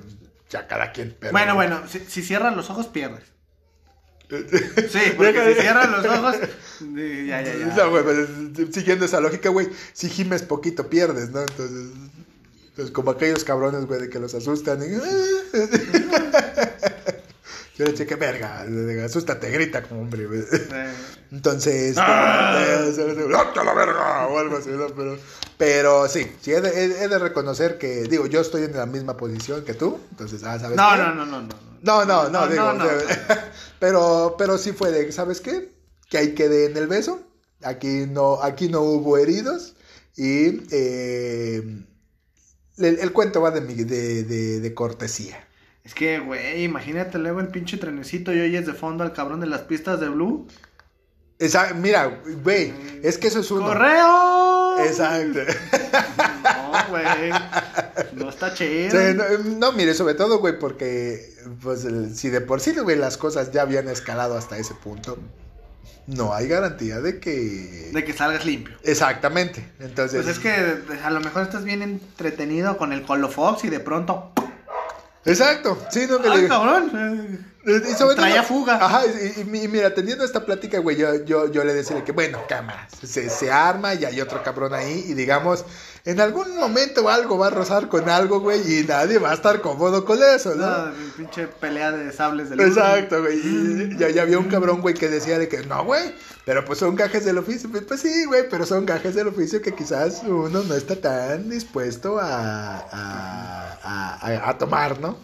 ya 0.50 0.68
cada 0.68 0.92
quien, 0.92 1.16
pero... 1.20 1.32
Bueno, 1.34 1.56
bueno, 1.56 1.88
si, 1.88 2.00
si 2.00 2.22
cierras 2.24 2.56
los 2.56 2.70
ojos, 2.70 2.88
pierdes. 2.88 3.24
Sí, 4.32 5.00
porque 5.18 5.54
si 5.54 5.62
cierran 5.62 5.92
los 5.92 6.06
ojos. 6.06 6.38
Ya, 6.96 7.42
ya, 7.42 7.54
ya. 7.54 7.66
No, 7.76 7.90
güey, 7.90 8.04
pues, 8.04 8.30
siguiendo 8.74 9.06
esa 9.06 9.20
lógica, 9.20 9.50
güey, 9.50 9.68
si 9.94 10.10
gimes 10.10 10.42
poquito 10.42 10.90
pierdes, 10.90 11.32
¿no? 11.32 11.42
Entonces, 11.42 11.90
pues 12.76 12.92
como 12.92 13.12
aquellos 13.12 13.44
cabrones, 13.44 13.86
güey, 13.86 14.02
de 14.02 14.10
que 14.10 14.20
los 14.20 14.34
asustan. 14.34 14.82
Y... 14.82 14.88
Yo 17.82 17.86
le 17.88 17.94
dije, 17.94 18.06
qué 18.06 18.16
verga, 18.16 18.64
asústate, 19.04 19.50
grita 19.50 19.82
como 19.82 20.02
hombre. 20.02 20.28
Entonces, 21.32 21.96
¡Ah! 21.98 22.86
¡Lata 23.28 23.64
la 23.64 23.74
verga! 23.74 24.28
O 24.28 24.38
algo 24.38 24.58
así, 24.58 24.70
¿no? 24.70 24.86
Pero, 24.90 25.18
pero 25.58 26.08
sí, 26.08 26.32
sí 26.42 26.52
he 26.52 26.62
de, 26.62 26.70
he- 26.86 27.08
de 27.08 27.18
reconocer 27.18 27.80
que, 27.80 28.04
digo, 28.04 28.28
yo 28.28 28.42
estoy 28.42 28.66
en 28.66 28.78
la 28.78 28.86
misma 28.86 29.18
posición 29.18 29.66
que 29.66 29.74
tú, 29.74 30.00
entonces, 30.12 30.44
ah, 30.44 30.60
¿sabes 30.60 30.78
No, 30.78 30.92
qué? 30.92 30.98
no, 31.00 31.16
no, 31.16 31.26
no, 31.26 31.42
no. 31.42 31.56
No, 31.82 32.06
no, 32.06 32.30
no, 32.30 32.30
No, 32.30 32.48
digo, 32.48 32.74
no. 32.74 32.86
pero, 33.80 34.36
pero 34.38 34.60
sí 34.60 34.74
fue 34.74 34.92
de, 34.92 35.12
¿sabes 35.12 35.42
qué? 35.42 35.72
Que 36.08 36.20
ahí 36.20 36.36
quedé 36.36 36.66
en 36.68 36.78
el 36.78 36.86
beso, 36.86 37.20
aquí 37.64 38.06
no, 38.08 38.44
aquí 38.44 38.70
no 38.70 38.82
hubo 38.82 39.18
heridos 39.18 39.74
y 40.16 40.62
eh, 40.70 41.64
el, 42.78 43.00
el 43.00 43.12
cuento 43.12 43.42
va 43.42 43.50
de, 43.50 43.62
mi- 43.62 43.74
de, 43.86 44.24
de, 44.24 44.60
de 44.60 44.74
cortesía. 44.76 45.48
Es 45.84 45.94
que, 45.96 46.20
güey, 46.20 46.64
imagínate 46.64 47.18
luego 47.18 47.40
el 47.40 47.48
pinche 47.48 47.78
trenecito 47.78 48.32
y 48.34 48.40
oyes 48.40 48.66
de 48.66 48.74
fondo 48.74 49.04
al 49.04 49.14
cabrón 49.14 49.40
de 49.40 49.48
las 49.48 49.62
pistas 49.62 50.00
de 50.00 50.10
Blue. 50.10 50.48
Esa, 51.40 51.74
mira, 51.74 52.22
güey, 52.44 52.72
es 53.02 53.18
que 53.18 53.28
eso 53.28 53.40
es 53.40 53.50
uno. 53.50 53.66
¡Correo! 53.66 54.78
Exacto. 54.86 55.40
No, 56.44 56.90
güey. 56.90 57.32
No 58.14 58.30
está 58.30 58.54
chido. 58.54 58.92
Sí, 58.92 59.16
no, 59.16 59.24
no, 59.58 59.72
mire, 59.72 59.96
sobre 59.96 60.14
todo, 60.14 60.38
güey, 60.38 60.60
porque 60.60 61.34
pues, 61.64 61.84
el- 61.86 62.16
si 62.16 62.30
de 62.30 62.42
por 62.42 62.62
sí, 62.62 62.74
güey, 62.76 62.96
las 62.96 63.18
cosas 63.18 63.52
ya 63.52 63.64
habían 63.64 63.88
escalado 63.90 64.38
hasta 64.38 64.60
ese 64.60 64.76
punto, 64.76 65.18
no 66.06 66.34
hay 66.34 66.48
garantía 66.48 67.02
de 67.02 67.20
que... 67.20 67.90
De 67.92 68.04
que 68.04 68.14
salgas 68.14 68.46
limpio. 68.46 68.76
Exactamente. 68.84 69.68
Entonces... 69.80 70.24
Pues 70.24 70.38
es 70.38 70.44
que 70.44 71.00
a 71.04 71.10
lo 71.10 71.22
mejor 71.22 71.42
estás 71.42 71.64
bien 71.64 71.82
entretenido 71.82 72.78
con 72.78 72.94
el 72.94 73.02
Colofox 73.02 73.64
y 73.66 73.70
de 73.70 73.80
pronto. 73.80 74.32
Exacto. 75.26 75.78
Sí, 75.90 76.06
no, 76.10 76.22
que 76.22 76.30
¡Ay, 76.30 76.42
le- 76.44 76.48
cabrón! 76.48 77.46
Traía 78.16 78.44
fuga. 78.44 78.76
Ajá, 78.84 79.02
y, 79.06 79.44
mira, 79.46 79.94
teniendo 79.94 80.24
esta 80.26 80.46
plática, 80.46 80.80
güey, 80.80 80.98
yo, 80.98 81.24
yo, 81.26 81.52
yo 81.52 81.64
le 81.64 81.74
decía 81.74 82.04
que, 82.04 82.12
bueno, 82.12 82.40
cámara, 82.50 82.88
se, 83.06 83.30
se 83.30 83.52
arma 83.52 83.94
y 83.94 84.06
hay 84.06 84.20
otro 84.20 84.42
cabrón 84.44 84.74
ahí 84.74 85.06
y 85.08 85.14
digamos, 85.14 85.64
en 86.04 86.20
algún 86.20 86.58
momento 86.58 87.08
algo 87.10 87.38
va 87.38 87.48
a 87.48 87.50
rozar 87.52 87.88
con 87.88 88.10
algo, 88.10 88.40
güey, 88.40 88.80
y 88.80 88.84
nadie 88.86 89.20
va 89.20 89.30
a 89.32 89.34
estar 89.36 89.62
cómodo 89.62 90.04
con 90.06 90.20
eso, 90.24 90.56
¿no? 90.56 90.66
No, 90.66 90.92
mi 90.94 91.10
pinche 91.12 91.48
pelea 91.48 91.92
de 91.92 92.12
sables 92.12 92.50
de 92.50 92.56
luz. 92.56 92.66
Exacto, 92.66 93.22
güey. 93.22 93.38
Y 93.38 93.96
ya, 93.98 94.10
ya 94.10 94.24
había 94.24 94.40
un 94.40 94.50
cabrón, 94.50 94.82
güey, 94.82 94.96
que 94.96 95.08
decía 95.10 95.38
de 95.38 95.48
que 95.48 95.60
no, 95.66 95.84
güey, 95.86 96.16
pero 96.46 96.66
pues 96.66 96.80
son 96.80 96.96
gajes 96.96 97.26
del 97.26 97.38
oficio. 97.38 97.70
Pues, 97.70 97.84
pues 97.84 98.02
sí, 98.02 98.26
güey, 98.26 98.50
pero 98.50 98.66
son 98.66 98.88
gajes 98.88 99.14
del 99.14 99.28
oficio 99.28 99.62
que 99.62 99.76
quizás 99.76 100.24
uno 100.26 100.64
no 100.64 100.74
está 100.74 100.96
tan 100.96 101.48
dispuesto 101.50 102.18
a- 102.20 102.78
a- 103.84 104.50
a 104.50 104.58
tomar, 104.58 105.00
¿no? 105.00 105.18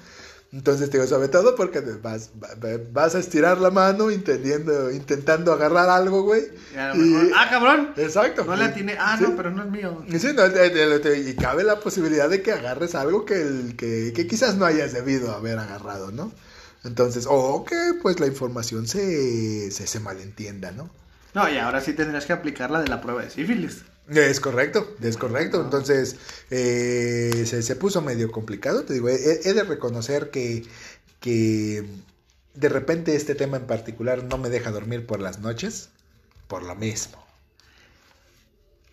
Entonces, 0.58 0.90
te 0.90 0.98
digo, 0.98 1.08
sobre 1.08 1.28
todo 1.28 1.56
porque 1.56 1.82
vas, 2.02 2.32
va- 2.44 2.50
vas 2.92 3.14
a 3.14 3.20
estirar 3.20 3.60
la 3.62 3.70
mano 3.70 4.10
intentando, 4.10 4.90
intentando 4.92 5.54
agarrar 5.54 5.88
algo, 5.88 6.24
güey. 6.24 6.46
Y 6.74 6.78
a 6.78 6.90
lo 6.90 6.96
mejor, 6.96 7.26
Y- 7.28 7.32
¡Ah, 7.36 7.48
cabrón! 7.48 7.90
Exacto. 7.96 8.44
No 8.44 8.56
le 8.56 8.64
atiné. 8.66 8.98
Ah, 9.00 9.18
Sí. 9.20 9.24
no, 9.24 9.36
pero 9.36 9.52
no 9.52 9.64
es 9.64 9.70
mío. 9.70 10.04
Y 10.08 10.18
Sí, 10.18 10.30
no, 10.34 10.50
de- 10.50 11.20
y 11.30 11.36
cabe 11.36 11.64
la 11.64 11.80
posibilidad 11.80 12.28
de 12.28 12.42
que 12.42 12.54
agarres 12.54 12.96
algo 12.96 13.24
que, 13.24 13.40
el, 13.40 13.76
que, 13.78 14.12
que 14.16 14.26
quizás 14.26 14.56
no 14.56 14.66
hayas 14.66 14.94
debido 14.94 15.32
haber 15.36 15.60
agarrado, 15.60 16.12
¿no? 16.12 16.32
Entonces, 16.84 17.28
o 17.30 17.64
que 17.64 17.94
pues 18.02 18.20
la 18.20 18.26
información 18.26 18.88
se, 18.88 19.70
se, 19.70 19.86
se 19.86 20.00
malentienda, 20.00 20.72
¿no? 20.72 20.90
No, 21.34 21.50
y 21.50 21.58
ahora 21.58 21.82
sí 21.82 21.94
tendrías 21.94 22.26
que 22.26 22.34
aplicar 22.34 22.72
la 22.72 22.82
de 22.82 22.88
la 22.88 23.02
prueba 23.02 23.22
de 23.22 23.30
sífilis. 23.30 23.84
Es 24.10 24.40
correcto, 24.40 24.96
es 25.02 25.18
correcto. 25.18 25.62
Entonces, 25.62 26.16
eh, 26.50 27.44
se, 27.46 27.62
se 27.62 27.76
puso 27.76 28.02
medio 28.02 28.32
complicado, 28.32 28.84
te 28.84 28.94
digo, 28.94 29.10
he, 29.10 29.42
he 29.44 29.54
de 29.54 29.64
reconocer 29.64 30.30
que, 30.32 30.66
que 31.20 31.86
de 32.54 32.70
repente 32.70 33.16
este 33.16 33.36
tema 33.36 33.58
en 33.58 33.68
particular 33.68 34.24
no 34.24 34.38
me 34.38 34.50
deja 34.50 34.72
dormir 34.72 35.06
por 35.06 35.20
las 35.20 35.40
noches, 35.40 35.90
por 36.48 36.64
lo 36.64 36.76
mismo. 36.76 37.24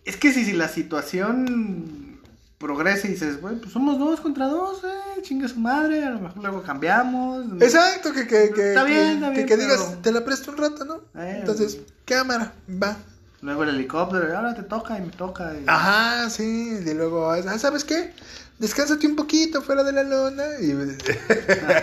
Es 0.05 0.17
que 0.17 0.33
si, 0.33 0.45
si 0.45 0.53
la 0.53 0.69
situación 0.69 2.14
progresa 2.59 3.07
y 3.07 3.11
dices, 3.13 3.41
bueno, 3.41 3.59
pues 3.61 3.73
somos 3.73 3.99
dos 3.99 4.21
contra 4.21 4.47
dos, 4.47 4.83
eh, 4.85 5.21
chinga 5.23 5.49
su 5.49 5.59
madre, 5.61 6.05
a 6.05 6.11
lo 6.11 6.21
mejor 6.21 6.43
luego 6.43 6.63
cambiamos. 6.63 7.45
Exacto, 7.61 8.13
que, 8.13 8.27
que, 8.27 8.51
que, 8.51 8.69
Está 8.71 8.85
bien, 8.85 9.15
está 9.15 9.31
bien, 9.31 9.47
que 9.47 9.57
digas, 9.57 9.81
pero- 9.89 9.99
te 10.01 10.13
la 10.13 10.25
presto 10.25 10.51
un 10.53 10.59
rato, 10.59 10.85
¿no? 10.85 10.95
Eh, 11.21 11.39
Entonces, 11.41 11.79
cámara, 12.05 12.53
va. 12.83 12.97
Luego 13.43 13.65
el 13.65 13.71
helicóptero, 13.71 14.29
y 14.29 14.33
ahora 14.33 14.55
te 14.55 14.63
toca 14.63 14.97
y 14.99 15.03
me 15.03 15.11
toca. 15.13 15.53
y- 15.55 15.65
Ajá, 15.67 16.31
sí, 16.31 16.79
y 16.87 16.95
luego, 16.95 17.31
ah, 17.31 17.59
¿sabes 17.59 17.85
qué? 17.85 18.13
Descánsate 18.59 19.07
un 19.07 19.17
poquito 19.17 19.61
fuera 19.61 19.83
de 19.85 19.93
la 19.93 20.03
lona 20.05 20.45
y... 20.61 20.73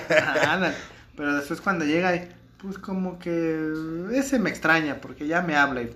Pero 1.17 1.35
después 1.35 1.61
cuando 1.61 1.85
llega, 1.85 2.13
pues 2.61 2.77
como 2.77 3.19
que 3.19 3.73
ese 4.13 4.39
me 4.39 4.49
extraña 4.49 4.99
porque 5.01 5.27
ya 5.27 5.41
me 5.41 5.55
habla 5.55 5.81
y 5.83 5.93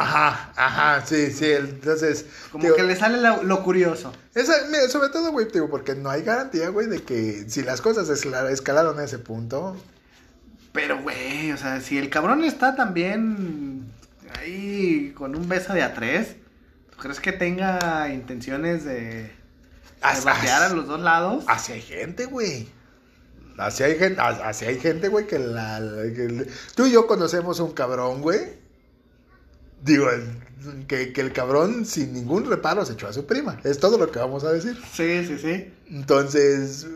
Ajá, 0.00 0.52
ajá, 0.56 1.06
sí, 1.06 1.30
sí, 1.30 1.46
entonces... 1.52 2.26
como 2.52 2.64
digo, 2.64 2.76
que 2.76 2.82
le 2.82 2.96
sale 2.96 3.18
lo 3.42 3.62
curioso. 3.62 4.12
esa- 4.34 4.66
mira, 4.70 4.88
sobre 4.88 5.08
todo, 5.08 5.32
güey, 5.32 5.46
digo, 5.52 5.70
porque 5.70 5.94
no 5.94 6.10
hay 6.10 6.22
garantía, 6.22 6.68
güey, 6.68 6.86
de 6.86 7.02
que 7.02 7.44
si 7.48 7.62
las 7.62 7.80
cosas 7.80 8.08
escala- 8.08 8.50
escalaron 8.50 8.98
a 8.98 9.04
ese 9.04 9.18
punto... 9.18 9.76
Pero, 10.72 11.00
güey, 11.00 11.52
o 11.52 11.56
sea, 11.56 11.80
si 11.80 11.96
el 11.96 12.10
cabrón 12.10 12.44
está 12.44 12.76
también 12.76 13.90
ahí 14.38 15.12
con 15.16 15.34
un 15.34 15.48
beso 15.48 15.72
de 15.72 15.82
a 15.82 15.94
tres, 15.94 16.36
¿tú 16.90 16.98
crees 16.98 17.18
que 17.20 17.32
tenga 17.32 18.10
intenciones 18.12 18.84
de, 18.84 18.94
de 19.00 19.30
As- 20.02 20.24
batear 20.24 20.64
a 20.64 20.68
los 20.68 20.86
dos 20.86 21.00
lados? 21.00 21.44
Así 21.48 21.72
hay 21.72 21.80
gente, 21.80 22.26
güey. 22.26 22.68
Así 23.56 23.82
hay 23.84 23.96
gente, 23.98 24.20
así 24.20 24.66
hay 24.66 24.78
gente, 24.78 25.08
güey, 25.08 25.26
que 25.26 25.38
la, 25.38 25.78
que 26.14 26.46
Tú 26.74 26.84
y 26.84 26.92
yo 26.92 27.06
conocemos 27.06 27.58
un 27.60 27.72
cabrón, 27.72 28.20
güey. 28.20 28.65
Digo, 29.82 30.08
que, 30.88 31.12
que 31.12 31.20
el 31.20 31.32
cabrón 31.32 31.84
sin 31.84 32.12
ningún 32.12 32.44
reparo 32.44 32.84
se 32.84 32.94
echó 32.94 33.08
a 33.08 33.12
su 33.12 33.26
prima. 33.26 33.60
Es 33.64 33.78
todo 33.78 33.98
lo 33.98 34.10
que 34.10 34.18
vamos 34.18 34.44
a 34.44 34.52
decir. 34.52 34.76
Sí, 34.92 35.24
sí, 35.26 35.38
sí. 35.38 35.72
Entonces, 35.90 36.86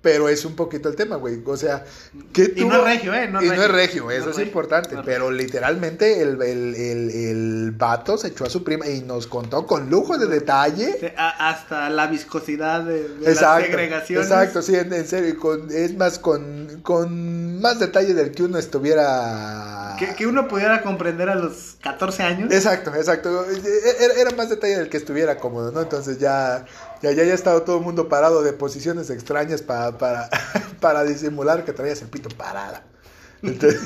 pero 0.00 0.28
es 0.28 0.44
un 0.44 0.54
poquito 0.54 0.88
el 0.88 0.96
tema, 0.96 1.16
güey. 1.16 1.42
O 1.44 1.56
sea, 1.56 1.84
que 2.32 2.52
Y 2.56 2.64
no 2.64 2.76
es 2.76 2.84
regio, 2.84 3.12
¿eh? 3.14 3.28
No 3.28 3.40
es 3.40 3.46
y 3.46 3.48
no 3.48 3.62
es 3.62 3.70
regio. 3.70 3.72
regio, 3.72 4.04
No 4.04 4.10
eso 4.10 4.30
es 4.30 4.36
regio. 4.36 4.44
importante. 4.44 4.94
No 4.94 5.02
pero 5.04 5.30
literalmente 5.30 6.22
el, 6.22 6.40
el, 6.40 6.74
el, 6.74 7.10
el 7.10 7.70
vato 7.72 8.16
se 8.16 8.28
echó 8.28 8.44
a 8.44 8.50
su 8.50 8.62
prima 8.62 8.86
y 8.86 9.00
nos 9.02 9.26
contó 9.26 9.66
con 9.66 9.90
lujo 9.90 10.16
de 10.16 10.26
detalle. 10.26 10.96
Sí, 11.00 11.06
hasta 11.16 11.90
la 11.90 12.06
viscosidad 12.06 12.82
de, 12.82 13.08
de 13.08 13.18
las 13.20 13.28
Exacto, 13.34 13.64
segregaciones. 13.66 14.26
exacto, 14.28 14.62
sí, 14.62 14.74
en, 14.76 14.92
en 14.92 15.06
serio, 15.06 15.36
con, 15.38 15.68
es 15.70 15.96
más 15.96 16.18
con, 16.18 16.80
con 16.82 17.60
más 17.60 17.78
detalle 17.80 18.14
del 18.14 18.30
que 18.30 18.44
uno 18.44 18.58
estuviera... 18.58 19.96
Que, 19.98 20.14
que 20.14 20.26
uno 20.26 20.46
pudiera 20.46 20.82
comprender 20.82 21.28
a 21.28 21.34
los 21.34 21.76
14 21.82 22.22
años. 22.22 22.52
Exacto, 22.52 22.94
exacto, 22.94 23.44
era, 24.00 24.14
era 24.14 24.30
más 24.36 24.48
detalle 24.48 24.78
del 24.78 24.88
que 24.88 24.96
estuviera 24.96 25.38
cómodo, 25.38 25.72
¿no? 25.72 25.80
Entonces 25.82 26.18
ya, 26.18 26.64
ya, 27.02 27.12
ya, 27.12 27.24
ya 27.24 27.34
estaba 27.34 27.64
todo 27.64 27.78
el 27.78 27.84
mundo 27.84 28.08
parado 28.08 28.42
de 28.42 28.52
posiciones 28.52 29.10
extrañas 29.10 29.62
para, 29.62 29.96
para, 29.98 30.28
para 30.80 31.04
disimular 31.04 31.64
que 31.64 31.72
traías 31.72 32.00
el 32.02 32.08
pito 32.08 32.28
parada. 32.30 32.82
Entonces, 33.42 33.80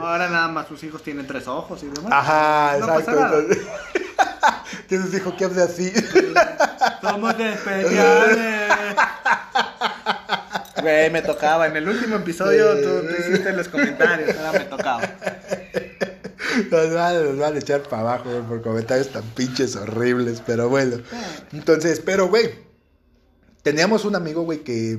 Ahora 0.00 0.28
nada 0.28 0.48
más 0.48 0.68
sus 0.68 0.82
hijos 0.84 1.02
tienen 1.02 1.26
tres 1.26 1.48
ojos 1.48 1.82
y 1.82 1.86
demás. 1.88 2.12
ajá, 2.12 2.76
No 2.78 2.84
exacto. 2.86 3.04
pasa 3.04 3.20
nada. 3.20 3.38
entonces- 3.40 3.66
Tienes 4.88 5.12
dijo 5.12 5.36
que 5.36 5.44
hable 5.44 5.62
así. 5.62 5.92
Somos 7.00 7.34
especiales. 7.38 8.96
Güey, 10.80 11.10
me 11.10 11.22
tocaba. 11.22 11.66
En 11.66 11.76
el 11.76 11.88
último 11.88 12.16
episodio 12.16 12.74
tú, 12.82 13.06
tú 13.06 13.14
hiciste 13.20 13.52
los 13.52 13.68
comentarios. 13.68 14.36
Ahora 14.38 14.58
me 14.58 14.64
tocaba. 14.64 15.02
Nos 16.70 16.94
van, 16.94 17.24
nos 17.24 17.38
van 17.38 17.54
a 17.54 17.58
echar 17.58 17.82
para 17.82 18.02
abajo 18.02 18.30
güey, 18.30 18.42
por 18.42 18.62
comentarios 18.62 19.08
tan 19.08 19.22
pinches 19.34 19.76
horribles, 19.76 20.42
pero 20.44 20.68
bueno. 20.68 20.96
Entonces, 21.52 22.00
pero 22.00 22.28
güey, 22.28 22.50
teníamos 23.62 24.04
un 24.04 24.16
amigo, 24.16 24.42
güey, 24.42 24.64
que, 24.64 24.98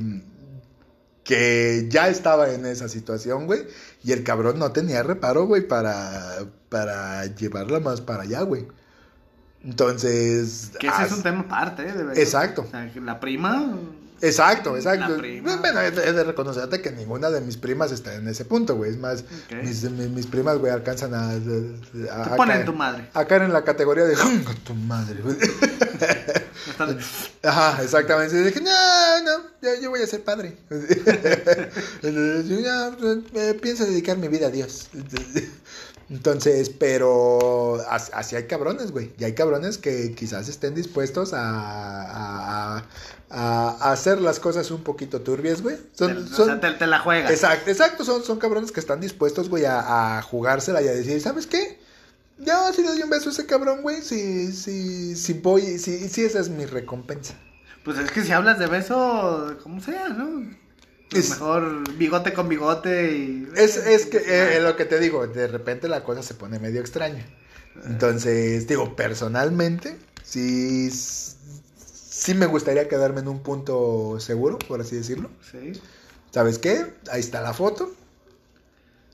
que 1.24 1.88
ya 1.89 2.08
estaba 2.10 2.51
en 2.51 2.65
esa 2.65 2.89
situación, 2.89 3.46
güey, 3.46 3.67
y 4.03 4.12
el 4.12 4.24
cabrón 4.24 4.60
no 4.60 4.72
tenía 4.72 5.03
reparo, 5.03 5.46
güey, 5.46 5.67
para, 5.67 6.46
para 6.70 7.25
llevarla 7.25 7.79
más 7.79 8.01
para 8.01 8.24
allá, 8.24 8.41
güey. 8.41 8.67
Entonces... 9.63 10.72
Que 10.79 10.88
ese 10.88 11.03
es 11.03 11.12
un 11.13 11.24
tema 11.24 11.41
aparte, 11.41 11.84
¿eh? 11.84 11.93
De 11.93 12.03
verdad. 12.03 12.17
Exacto. 12.17 12.63
O 12.63 12.70
sea, 12.70 12.91
la 12.96 13.20
prima. 13.20 13.77
Exacto, 14.24 14.77
exacto. 14.77 15.18
Bueno, 15.42 15.82
he 15.82 15.92
de, 15.92 16.24
reconocerte 16.24 16.82
que 16.82 16.92
ninguna 16.92 17.30
de 17.30 17.42
mis 17.42 17.58
primas 17.58 17.92
está 17.92 18.15
en 18.15 18.25
ese 18.30 18.46
punto, 18.46 18.77
güey. 18.77 18.92
Es 18.92 18.98
más, 18.98 19.25
mis, 19.62 19.84
mis, 19.92 20.10
mis 20.10 20.27
primas, 20.27 20.60
güey, 20.60 20.72
alcanzan 20.72 21.13
a... 21.13 21.32
a, 21.32 22.24
a 22.24 22.36
ponen 22.38 22.62
caer- 22.62 22.65
tu 22.65 22.74
madre. 22.74 23.10
A 23.13 23.25
caer 23.25 23.42
en 23.42 23.51
la 23.51 23.65
categoría 23.65 24.06
de... 24.06 24.15
"Junga 24.15 24.53
tu 24.63 24.74
madre, 24.75 25.22
güey". 25.22 25.36
Ajá, 27.44 27.84
exactamente. 27.84 28.39
Y 28.39 28.44
dije, 28.44 28.62
no, 28.62 28.72
no, 29.24 29.44
yo, 29.62 29.70
yo 29.82 29.89
voy 29.89 30.01
a 30.01 30.08
ser 30.08 30.24
padre. 30.24 30.56
yo 32.01 32.60
ya 32.60 32.96
eh, 33.36 33.60
pienso 33.62 33.86
dedicar 33.86 34.18
mi 34.18 34.30
vida 34.30 34.48
a 34.48 34.51
Dios. 34.51 34.88
Entonces, 36.10 36.69
pero 36.69 37.79
así 37.89 38.36
hay 38.36 38.43
cabrones, 38.43 38.91
güey. 38.91 39.12
Y 39.17 39.24
hay 39.24 39.33
cabrones 39.33 39.77
que 39.77 40.13
quizás 40.13 40.48
estén 40.50 40.75
dispuestos 40.75 41.33
a, 41.33 42.77
a, 42.77 42.83
a, 43.29 43.91
hacer 43.91 44.22
las 44.22 44.39
cosas 44.39 44.69
un 44.72 44.83
poquito 44.83 45.22
turbias, 45.22 45.62
güey. 45.62 45.77
Son, 45.93 46.25
te, 46.25 46.36
son, 46.36 46.60
te, 46.60 46.88
la 46.88 47.00
juegas. 47.00 47.31
Exacto, 47.31 47.69
exacto. 47.72 48.03
Son, 48.03 48.24
son 48.24 48.38
cabrones 48.38 48.72
que 48.72 48.79
están 48.79 49.00
dispuestos, 49.00 49.50
güey, 49.50 49.65
a, 49.65 50.17
a 50.17 50.22
jugársela 50.22 50.81
y 50.81 50.88
a 50.88 50.93
decir, 50.93 51.19
¿sabes 51.22 51.48
qué? 51.48 51.79
Yo 52.39 52.74
si 52.74 52.81
le 52.81 52.89
doy 52.89 53.01
un 53.01 53.10
beso 53.10 53.29
a 53.29 53.31
ese 53.31 53.45
cabrón, 53.45 53.81
güey, 53.81 54.01
si, 54.01 54.51
si, 54.51 55.15
si 55.15 55.33
voy, 55.33 55.77
si, 55.77 56.10
si 56.10 56.24
esa 56.24 56.39
es 56.39 56.50
mi 56.50 56.65
recompensa. 56.65 57.36
Pues 57.83 57.98
es 57.98 58.12
que 58.12 58.24
si 58.24 58.31
hablas 58.31 58.60
de 58.60 58.67
beso, 58.67 59.57
como 59.62 59.81
sea, 59.81 60.10
¿no? 60.10 60.62
Es, 61.13 61.29
mejor 61.32 61.96
bigote 61.98 62.34
con 62.34 62.50
bigote 62.50 63.12
y... 63.13 63.50
Es, 63.55 63.77
es 63.77 64.05
que, 64.05 64.17
eh, 64.17 64.60
lo 64.62 64.75
que 64.75 64.86
te 64.86 65.00
digo, 65.00 65.25
de 65.27 65.48
repente 65.48 65.88
la 65.88 66.03
cosa 66.03 66.24
se 66.24 66.34
pone 66.34 66.60
medio 66.60 66.82
extraña. 66.82 67.25
Entonces, 67.86 68.67
digo, 68.67 68.96
personalmente, 68.96 69.98
sí, 70.24 70.89
sí 70.91 72.34
me 72.36 72.46
gustaría 72.46 72.88
quedarme 72.88 73.22
en 73.22 73.27
un 73.27 73.41
punto 73.41 74.20
seguro, 74.20 74.60
por 74.60 74.82
así 74.82 74.96
decirlo. 74.96 75.29
Sí. 75.51 75.74
¿Sabes 76.32 76.60
qué? 76.60 76.93
Ahí 77.12 77.20
está 77.20 77.41
la 77.41 77.53
foto. 77.53 77.91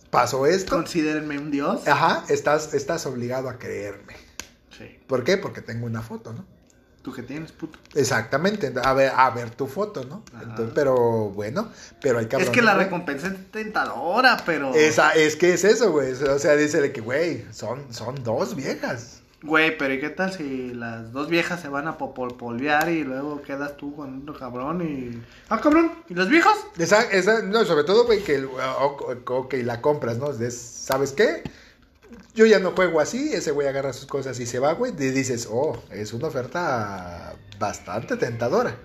Pasó 0.10 0.46
esto. 0.46 0.76
Considérenme 0.76 1.38
un 1.38 1.52
dios. 1.52 1.88
Ajá, 1.88 2.26
estás, 2.30 2.74
estás 2.74 3.06
obligado 3.06 3.50
a 3.50 3.58
creerme. 3.58 4.14
Sí. 4.78 5.00
¿Por 5.08 5.24
qué? 5.24 5.38
Porque 5.38 5.62
tengo 5.62 5.86
una 5.86 6.02
foto, 6.02 6.34
¿no? 6.34 6.46
Tú 7.02 7.14
que 7.14 7.24
tienes, 7.24 7.54
puto. 7.54 7.80
Exactamente, 7.96 8.74
a 8.84 8.94
ver, 8.94 9.14
a 9.16 9.30
ver 9.30 9.52
tu 9.52 9.68
foto, 9.68 10.04
¿no? 10.04 10.22
Entonces, 10.42 10.74
pero 10.76 11.30
bueno, 11.30 11.70
pero 12.02 12.20
hay 12.20 12.26
que 12.26 12.36
Es 12.36 12.50
que 12.50 12.62
la 12.62 12.76
recompensa 12.76 13.28
es 13.28 13.52
tentadora, 13.52 14.38
pero. 14.46 14.74
Esa, 14.74 15.12
es 15.12 15.38
que 15.38 15.54
es 15.54 15.64
eso, 15.64 15.92
güey. 15.92 16.12
O 16.12 16.40
sea, 16.40 16.56
dice 16.58 16.92
que, 16.92 17.00
güey, 17.00 17.46
son, 17.52 17.94
son 17.94 18.22
dos 18.24 18.54
viejas. 18.56 19.22
Güey, 19.42 19.78
pero 19.78 19.94
¿y 19.94 20.02
qué 20.02 20.10
tal 20.10 20.34
si 20.34 20.74
las 20.74 21.14
dos 21.14 21.30
viejas 21.30 21.62
se 21.62 21.70
van 21.70 21.88
a 21.88 21.98
popolvear 21.98 22.90
y 22.90 23.06
luego 23.06 23.42
quedas 23.42 23.78
tú 23.78 23.96
con 23.96 24.24
otro 24.24 24.38
cabrón 24.38 24.82
y... 24.82 25.24
Ah, 25.48 25.62
cabrón, 25.62 25.94
¿y 26.10 26.14
los 26.14 26.28
viejos? 26.28 26.54
Esa, 26.78 27.04
esa, 27.04 27.42
no, 27.44 27.64
sobre 27.64 27.86
todo, 27.86 28.06
güey, 28.06 28.22
que, 28.22 28.44
ok, 28.44 29.54
la 29.64 29.80
compras, 29.80 30.18
¿no? 30.18 30.28
¿Sabes 30.52 31.14
qué? 31.14 31.44
Yo 32.40 32.46
ya 32.46 32.60
no 32.60 32.72
juego 32.72 33.02
así, 33.02 33.34
ese 33.34 33.52
güey 33.52 33.68
agarra 33.68 33.92
sus 33.92 34.06
cosas 34.06 34.40
y 34.40 34.46
se 34.46 34.60
va, 34.60 34.72
güey, 34.72 34.94
y 34.94 35.10
dices, 35.10 35.50
oh, 35.52 35.78
es 35.92 36.14
una 36.14 36.28
oferta 36.30 37.36
bastante 37.60 38.16
tentadora. 38.16 38.78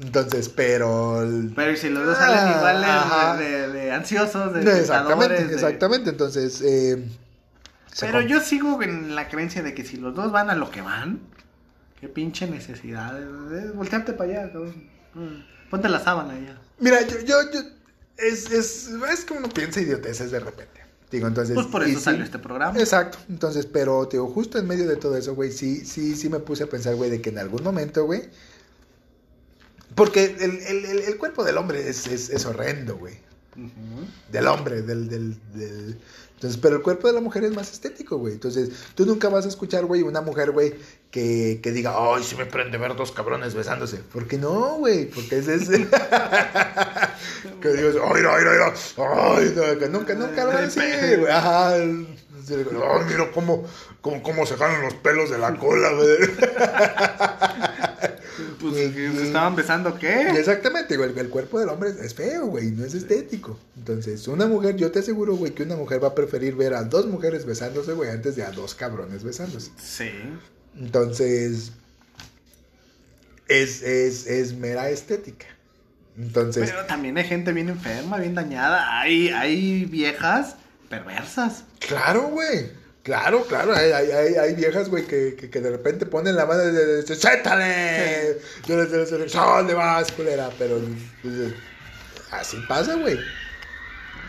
Entonces, 0.00 0.48
pero... 0.48 1.24
Pero 1.54 1.76
si 1.76 1.90
los 1.90 2.04
dos 2.04 2.18
salen 2.18 2.38
ah, 2.40 2.56
igual 2.56 3.72
de, 3.72 3.92
ansiosos, 3.92 4.52
de 4.52 4.80
Exactamente, 4.80 5.42
exactamente, 5.44 6.10
entonces... 6.10 6.60
Eh, 6.62 7.08
pero 8.00 8.20
yo 8.20 8.40
sigo 8.40 8.82
en 8.82 9.14
la 9.14 9.28
creencia 9.28 9.62
de 9.62 9.72
que 9.72 9.84
si 9.84 9.98
los 9.98 10.16
dos 10.16 10.32
van 10.32 10.50
a 10.50 10.56
lo 10.56 10.72
que 10.72 10.80
van, 10.80 11.20
qué 12.00 12.08
pinche 12.08 12.48
necesidad. 12.48 13.16
voltearte 13.76 14.12
para 14.12 14.28
allá, 14.28 14.52
cabrón. 14.52 14.90
Mm. 15.14 15.70
Ponte 15.70 15.88
la 15.88 16.00
sábana 16.00 16.34
ya. 16.34 16.58
Mira, 16.80 17.00
yo, 17.02 17.20
yo, 17.20 17.36
yo 17.52 17.60
es, 18.16 18.50
es, 18.50 18.88
es 18.88 19.24
que 19.24 19.34
uno 19.34 19.48
piensa 19.48 19.80
idioteces 19.80 20.32
de 20.32 20.40
repente. 20.40 20.79
Digo, 21.10 21.26
entonces. 21.26 21.54
Pues 21.54 21.66
por 21.66 21.82
eso 21.82 21.98
salió 21.98 22.24
este 22.24 22.38
programa. 22.38 22.78
Exacto. 22.78 23.18
Entonces, 23.28 23.66
pero, 23.66 24.08
digo, 24.10 24.28
justo 24.28 24.58
en 24.58 24.66
medio 24.66 24.86
de 24.86 24.96
todo 24.96 25.16
eso, 25.16 25.34
güey, 25.34 25.50
sí, 25.50 25.84
sí, 25.84 26.14
sí 26.14 26.28
me 26.28 26.38
puse 26.38 26.64
a 26.64 26.66
pensar, 26.68 26.94
güey, 26.94 27.10
de 27.10 27.20
que 27.20 27.30
en 27.30 27.38
algún 27.38 27.62
momento, 27.62 28.04
güey. 28.04 28.28
Porque 29.96 30.36
el, 30.38 30.62
el, 30.62 31.00
el, 31.00 31.16
cuerpo 31.18 31.42
del 31.42 31.58
hombre 31.58 31.88
es, 31.88 32.06
es, 32.06 32.30
es 32.30 32.46
horrendo, 32.46 32.96
güey. 32.96 33.18
Del 34.30 34.46
hombre, 34.46 34.82
del, 34.82 35.08
del, 35.08 35.36
del, 35.52 35.98
entonces, 36.40 36.58
pero 36.58 36.76
el 36.76 36.82
cuerpo 36.82 37.06
de 37.06 37.12
la 37.12 37.20
mujer 37.20 37.44
es 37.44 37.54
más 37.54 37.70
estético, 37.70 38.16
güey. 38.16 38.32
Entonces, 38.32 38.70
tú 38.94 39.04
nunca 39.04 39.28
vas 39.28 39.44
a 39.44 39.48
escuchar, 39.48 39.84
güey, 39.84 40.00
una 40.00 40.22
mujer, 40.22 40.52
güey, 40.52 40.72
que, 41.10 41.60
que 41.62 41.70
diga, 41.70 41.92
ay, 41.94 42.24
se 42.24 42.34
me 42.34 42.46
prende 42.46 42.78
ver 42.78 42.96
dos 42.96 43.12
cabrones 43.12 43.52
besándose. 43.52 43.98
¿Por 43.98 44.26
qué 44.26 44.38
no, 44.38 44.76
güey? 44.76 45.04
Porque 45.04 45.36
es 45.36 45.48
ese. 45.48 45.86
que 47.60 47.68
digas, 47.68 47.94
ay, 48.02 48.22
no, 48.22 48.30
ay, 48.32 48.44
no, 48.46 48.72
ay, 49.34 49.54
no, 49.54 49.88
nunca, 49.88 50.14
nunca 50.14 50.44
lo 50.44 50.52
va 50.52 50.58
a 50.60 50.62
decir, 50.62 51.18
güey. 51.18 51.30
Ajá. 51.30 51.74
Ay, 51.74 52.06
mira 53.06 53.30
cómo, 53.34 53.66
cómo, 54.00 54.22
cómo 54.22 54.46
se 54.46 54.56
jalan 54.56 54.80
los 54.80 54.94
pelos 54.94 55.28
de 55.28 55.36
la 55.36 55.54
cola, 55.58 55.90
güey. 55.92 56.16
Pues, 58.60 58.74
¿se 58.74 59.26
estaban 59.26 59.56
besando 59.56 59.98
qué? 59.98 60.30
Exactamente, 60.30 60.96
güey. 60.96 61.18
El 61.18 61.30
cuerpo 61.30 61.58
del 61.58 61.68
hombre 61.70 61.90
es 62.00 62.14
feo, 62.14 62.46
güey. 62.46 62.70
No 62.70 62.84
es 62.84 62.94
estético. 62.94 63.58
Entonces, 63.76 64.28
una 64.28 64.46
mujer, 64.46 64.76
yo 64.76 64.90
te 64.90 64.98
aseguro, 64.98 65.34
güey, 65.34 65.52
que 65.52 65.62
una 65.62 65.76
mujer 65.76 66.02
va 66.02 66.08
a 66.08 66.14
preferir 66.14 66.54
ver 66.56 66.74
a 66.74 66.84
dos 66.84 67.06
mujeres 67.06 67.46
besándose, 67.46 67.92
güey, 67.92 68.10
antes 68.10 68.36
de 68.36 68.44
a 68.44 68.50
dos 68.50 68.74
cabrones 68.74 69.24
besándose. 69.24 69.70
Sí. 69.80 70.10
Entonces, 70.78 71.72
es, 73.48 73.82
es, 73.82 74.26
es 74.26 74.54
mera 74.54 74.90
estética. 74.90 75.46
Entonces. 76.18 76.70
Pero 76.70 76.84
también 76.86 77.16
hay 77.16 77.24
gente 77.24 77.52
bien 77.52 77.68
enferma, 77.68 78.18
bien 78.18 78.34
dañada. 78.34 79.00
Hay, 79.00 79.28
hay 79.30 79.86
viejas 79.86 80.56
perversas. 80.88 81.64
Claro, 81.78 82.28
güey. 82.28 82.79
Claro, 83.02 83.44
claro, 83.46 83.74
hay, 83.74 83.92
hay, 83.92 84.34
hay 84.34 84.54
viejas, 84.54 84.90
güey, 84.90 85.06
que, 85.06 85.34
que, 85.34 85.48
que, 85.48 85.60
de 85.60 85.70
repente 85.70 86.04
ponen 86.04 86.36
la 86.36 86.44
mano 86.44 86.60
de, 86.60 87.02
de 87.02 87.16
¡Sétale! 87.16 88.38
Yo 88.66 88.76
les 88.76 88.92
digo, 88.92 89.26
¿dónde 89.32 89.72
vas, 89.72 90.12
culera? 90.12 90.50
Pero 90.58 90.78
pues, 91.22 91.54
así 92.30 92.58
pasa, 92.68 92.96
güey. 92.96 93.18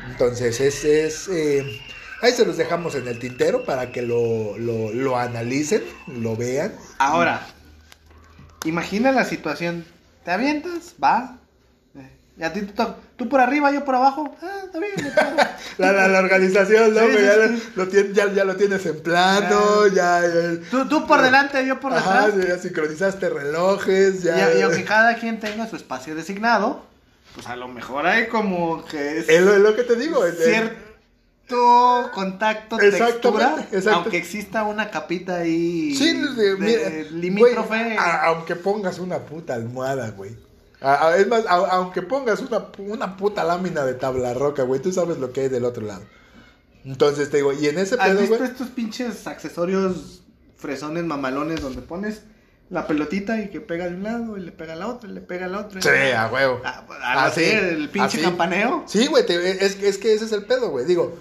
Entonces, 0.10 0.60
es, 0.62 0.86
es 0.86 1.28
eh, 1.28 1.82
ahí 2.22 2.32
se 2.32 2.46
los 2.46 2.56
dejamos 2.56 2.96
en 2.96 3.08
el 3.10 3.20
tintero 3.20 3.66
para 3.66 3.92
que 3.92 4.02
lo, 4.02 4.58
lo, 4.58 4.94
lo 4.94 5.18
analicen, 5.18 5.84
lo 6.08 6.38
vean. 6.38 6.74
Ahora, 6.98 7.46
imagina 8.64 9.12
la 9.12 9.26
situación, 9.26 9.86
te 10.24 10.32
avientas, 10.32 10.96
va, 11.04 11.42
y 12.38 12.44
a 12.44 12.54
ti 12.54 12.62
tú 13.22 13.30
por 13.30 13.40
arriba, 13.40 13.72
yo 13.72 13.86
por 13.86 13.94
abajo. 13.94 14.36
Ah, 14.42 14.62
está 14.66 14.80
bien. 14.80 14.94
la, 15.78 15.92
la, 15.92 16.08
la, 16.08 16.20
organización, 16.20 16.94
¿no? 16.94 17.08
ya, 17.08 17.36
Lo, 17.76 17.88
ya, 17.88 18.34
ya, 18.34 18.44
lo 18.44 18.56
tienes 18.56 18.84
en 18.88 19.00
plano, 19.02 19.88
ya. 19.88 20.24
tú, 20.72 20.88
tú, 20.88 21.06
por 21.06 21.22
delante, 21.22 21.66
yo 21.66 21.80
por 21.80 21.94
detrás. 21.94 22.30
Ajá, 22.30 22.48
ya 22.48 22.58
sincronizaste 22.58 23.30
relojes, 23.30 24.24
ya. 24.24 24.56
Y, 24.56 24.62
aunque 24.64 24.84
cada 24.84 25.16
quien 25.16 25.40
tenga 25.40 25.68
su 25.68 25.76
espacio 25.76 26.16
designado, 26.16 26.84
pues 27.36 27.46
a 27.48 27.56
lo 27.56 27.68
mejor 27.68 28.08
hay 28.08 28.28
como 28.28 28.84
que 28.86 29.20
es. 29.20 29.30
Es 29.30 29.42
lo, 29.42 29.76
que 29.76 29.84
te 29.84 29.96
digo. 29.96 30.24
Cierto 30.32 32.10
contacto, 32.14 32.78
textura, 32.78 33.68
aunque 33.94 34.18
exista 34.18 34.64
una 34.64 34.90
capita 34.90 35.36
ahí 35.38 35.94
sí, 35.94 36.14
de, 36.14 37.08
limítrofe. 37.12 37.98
aunque 38.00 38.56
pongas 38.56 38.98
una 38.98 39.20
puta 39.20 39.54
almohada, 39.54 40.10
güey. 40.10 40.36
Es 40.82 41.28
más, 41.28 41.46
aunque 41.48 42.02
pongas 42.02 42.40
una, 42.40 42.68
una 42.80 43.16
puta 43.16 43.44
lámina 43.44 43.86
de 43.86 43.94
tabla 43.94 44.34
roca, 44.34 44.64
güey, 44.64 44.82
tú 44.82 44.92
sabes 44.92 45.20
lo 45.20 45.32
que 45.32 45.42
hay 45.42 45.50
del 45.50 45.66
otro 45.66 45.86
lado. 45.86 46.04
Entonces 46.84 47.30
te 47.30 47.38
digo, 47.38 47.54
y 47.54 47.68
en 47.68 47.78
ese 47.78 47.98
pedo, 47.98 48.20
¿Has 48.20 48.30
visto 48.30 48.44
estos 48.44 48.70
pinches 48.70 49.28
accesorios 49.28 50.24
fresones 50.58 51.04
mamalones 51.04 51.62
donde 51.62 51.84
pones 51.84 52.24
la 52.72 52.88
pelotita 52.88 53.40
y 53.42 53.50
que 53.50 53.62
pega 53.62 53.88
de 53.88 53.96
un 53.96 54.04
lado 54.04 54.38
y 54.38 54.42
le 54.42 54.52
pega 54.52 54.74
a 54.74 54.76
la 54.76 54.88
otra 54.88 55.10
y 55.10 55.14
le 55.14 55.22
pega 55.22 55.46
a 55.46 55.50
la 55.50 55.60
otra? 55.60 55.82
Sí, 55.82 55.90
a 55.90 56.28
huevo. 56.28 56.62
A, 56.64 57.26
así, 57.26 57.44
el 57.44 57.90
pinche 57.90 58.20
campaneo. 58.20 58.84
Sí, 58.88 59.06
güey, 59.06 59.24
es, 59.28 59.80
es 59.80 59.98
que 60.00 60.14
ese 60.16 60.26
es 60.26 60.32
el 60.32 60.46
pedo, 60.46 60.70
güey. 60.70 60.86
Digo, 60.86 61.16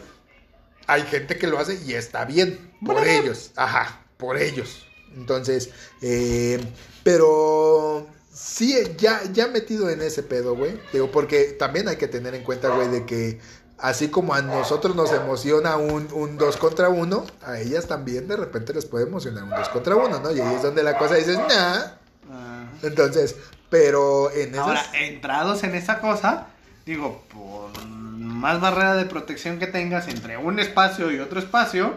hay 0.87 1.03
gente 1.03 1.37
que 1.37 1.47
lo 1.47 1.59
hace 1.59 1.79
y 1.85 1.93
está 1.93 2.25
bien, 2.25 2.73
por 2.85 3.07
ellos. 3.07 3.53
Ajá, 3.57 4.01
por 4.17 4.39
ellos. 4.39 4.87
Entonces, 5.15 5.71
eh, 6.01 6.59
pero 7.03 8.07
sí, 8.33 8.77
ya, 8.99 9.23
ya 9.33 9.49
metido 9.49 9.91
en 9.91 10.03
ese 10.03 10.23
pedo, 10.23 10.57
güey. 10.57 10.81
Digo, 10.93 11.11
porque 11.11 11.57
también 11.59 11.89
hay 11.89 11.97
que 11.97 12.09
tener 12.09 12.35
en 12.35 12.45
cuenta, 12.45 12.69
güey, 12.69 12.89
de 12.89 13.07
que 13.07 13.41
así 13.79 14.09
como 14.09 14.35
a 14.35 14.43
nosotros 14.43 14.95
nos 14.95 15.13
emociona 15.13 15.77
un, 15.77 16.09
un 16.13 16.37
dos 16.37 16.57
contra 16.57 16.89
uno, 16.89 17.25
a 17.43 17.59
ellas 17.59 17.87
también 17.87 18.29
de 18.29 18.37
repente 18.37 18.75
les 18.75 18.87
puede 18.87 19.07
emocionar 19.07 19.45
un 19.45 19.51
dos 19.51 19.69
contra 19.69 19.97
uno, 19.97 20.21
¿no? 20.21 20.31
Y 20.33 20.41
ahí 20.41 20.55
es 20.55 20.63
donde 20.63 20.83
la 20.83 20.99
cosa 20.99 21.15
dices, 21.15 21.39
nah. 21.39 21.83
Ah. 22.31 22.67
Entonces, 22.83 23.37
pero 23.69 24.31
en 24.33 24.51
esas... 24.51 24.67
Ahora, 24.67 24.87
entrados 24.95 25.65
en 25.65 25.75
esa 25.75 26.01
cosa, 26.01 26.49
digo, 26.85 27.23
por 27.33 27.71
más 27.87 28.61
barrera 28.61 28.95
de 28.97 29.05
protección 29.07 29.59
que 29.59 29.67
tengas 29.67 30.09
entre 30.09 30.37
un 30.37 30.59
espacio 30.59 31.11
y 31.11 31.19
otro 31.21 31.41
espacio, 31.41 31.95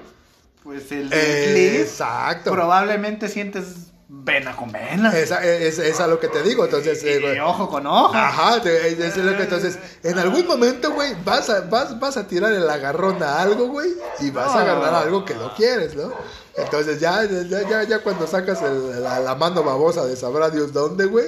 pues 0.64 0.92
el 0.92 1.12
Exacto. 1.12 2.52
probablemente 2.52 3.28
sientes 3.28 3.93
vena 4.16 4.56
con 4.56 4.72
vena. 4.72 5.18
Esa, 5.18 5.44
es, 5.44 5.80
es, 5.80 6.00
a 6.00 6.08
lo 6.08 6.20
que 6.20 6.28
te 6.28 6.44
digo, 6.44 6.66
entonces... 6.66 7.04
Eh, 7.04 7.42
ojo 7.42 7.68
con 7.68 7.88
ojo. 7.88 8.14
Ajá, 8.14 8.58
es, 8.58 9.18
lo 9.18 9.36
que 9.36 9.44
entonces, 9.44 9.80
en 10.04 10.20
algún 10.20 10.46
momento, 10.46 10.92
güey, 10.92 11.16
vas 11.26 11.50
a, 11.50 11.62
vas, 11.62 12.00
vas 12.00 12.18
a 12.18 12.28
tirar 12.28 12.54
el 12.54 12.70
agarrón 12.70 13.22
a 13.24 13.42
algo, 13.42 13.68
güey, 13.68 13.90
y 14.20 14.30
vas 14.30 14.56
a 14.56 14.62
agarrar 14.62 14.94
algo 14.94 15.26
que 15.26 15.34
no 15.34 15.54
quieres, 15.56 15.96
¿no? 15.96 16.12
Entonces 16.56 17.00
ya, 17.00 17.26
ya, 17.26 17.68
ya, 17.68 17.84
ya 17.84 18.00
cuando 18.00 18.28
sacas 18.28 18.62
la, 18.62 19.20
la, 19.20 19.36
mano 19.36 19.64
babosa 19.64 20.06
de 20.06 20.16
sabrá 20.16 20.52
Dios 20.52 20.72
dónde, 20.72 21.06
güey, 21.06 21.26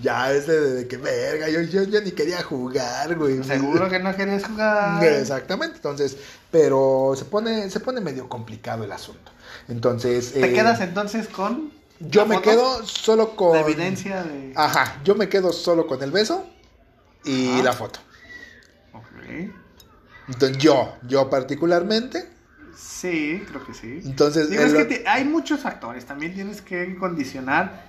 Ya 0.00 0.32
es 0.32 0.46
de, 0.46 0.60
de 0.60 0.88
que 0.88 0.96
verga, 0.96 1.48
yo, 1.48 1.60
yo, 1.62 1.82
yo 1.82 2.00
ni 2.00 2.12
quería 2.12 2.42
jugar, 2.44 3.16
güey. 3.16 3.42
Seguro 3.42 3.88
que 3.88 3.98
no 3.98 4.14
querías 4.14 4.46
jugar. 4.46 5.02
Exactamente, 5.02 5.76
entonces, 5.76 6.16
pero 6.52 7.14
se 7.16 7.24
pone, 7.24 7.68
se 7.68 7.80
pone 7.80 8.00
medio 8.00 8.28
complicado 8.28 8.84
el 8.84 8.92
asunto. 8.92 9.32
Entonces. 9.68 10.32
¿Te 10.32 10.46
eh, 10.46 10.52
quedas 10.52 10.80
entonces 10.80 11.26
con? 11.26 11.79
Yo 12.00 12.26
me 12.26 12.36
foto? 12.36 12.50
quedo 12.50 12.86
solo 12.86 13.36
con. 13.36 13.52
La 13.52 13.60
evidencia 13.60 14.22
de. 14.22 14.52
Ajá, 14.56 15.00
yo 15.04 15.14
me 15.14 15.28
quedo 15.28 15.52
solo 15.52 15.86
con 15.86 16.02
el 16.02 16.10
beso 16.10 16.46
y 17.24 17.52
Ajá. 17.54 17.62
la 17.62 17.72
foto. 17.72 18.00
Ok. 18.94 19.50
Entonces, 20.28 20.58
yo, 20.58 20.94
yo 21.06 21.28
particularmente. 21.30 22.28
Sí, 22.76 23.42
creo 23.48 23.66
que 23.66 23.74
sí. 23.74 24.00
Entonces, 24.04 24.48
Digo, 24.48 24.62
es 24.62 24.72
que 24.72 24.84
te- 24.84 25.08
hay 25.08 25.24
muchos 25.24 25.60
factores. 25.60 26.06
También 26.06 26.34
tienes 26.34 26.62
que 26.62 26.96
condicionar 26.96 27.84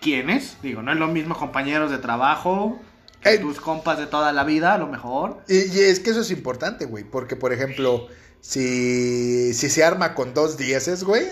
quiénes. 0.00 0.56
Digo, 0.62 0.82
no 0.82 0.92
es 0.92 0.98
lo 0.98 1.08
mismo 1.08 1.34
compañeros 1.36 1.90
de 1.90 1.98
trabajo 1.98 2.78
que 3.22 3.34
Eh. 3.34 3.38
tus 3.38 3.60
compas 3.60 3.98
de 3.98 4.06
toda 4.06 4.32
la 4.32 4.44
vida, 4.44 4.74
a 4.74 4.78
lo 4.78 4.86
mejor. 4.88 5.40
Y, 5.48 5.54
y 5.72 5.80
es 5.80 6.00
que 6.00 6.10
eso 6.10 6.20
es 6.20 6.30
importante, 6.30 6.84
güey, 6.84 7.04
porque 7.04 7.36
por 7.36 7.52
ejemplo, 7.52 8.08
si, 8.42 9.54
si 9.54 9.70
se 9.70 9.82
arma 9.84 10.14
con 10.14 10.34
dos 10.34 10.56
dieces, 10.58 11.02
güey, 11.04 11.26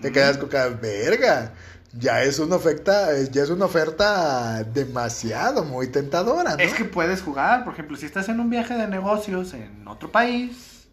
te 0.00 0.12
quedas 0.12 0.38
con 0.38 0.48
cada 0.48 0.68
verga. 0.68 1.52
Ya 1.96 2.22
es 2.24 2.40
una 2.40 2.56
oferta, 2.56 3.10
ya 3.30 3.42
es 3.44 3.50
una 3.50 3.66
oferta 3.66 4.64
demasiado, 4.64 5.64
muy 5.64 5.88
tentadora, 5.88 6.56
¿no? 6.56 6.58
Es 6.58 6.74
que 6.74 6.84
puedes 6.84 7.22
jugar, 7.22 7.62
por 7.64 7.72
ejemplo, 7.74 7.96
si 7.96 8.04
estás 8.06 8.28
en 8.28 8.40
un 8.40 8.50
viaje 8.50 8.74
de 8.74 8.88
negocios 8.88 9.54
en 9.54 9.86
otro 9.86 10.10
país. 10.10 10.86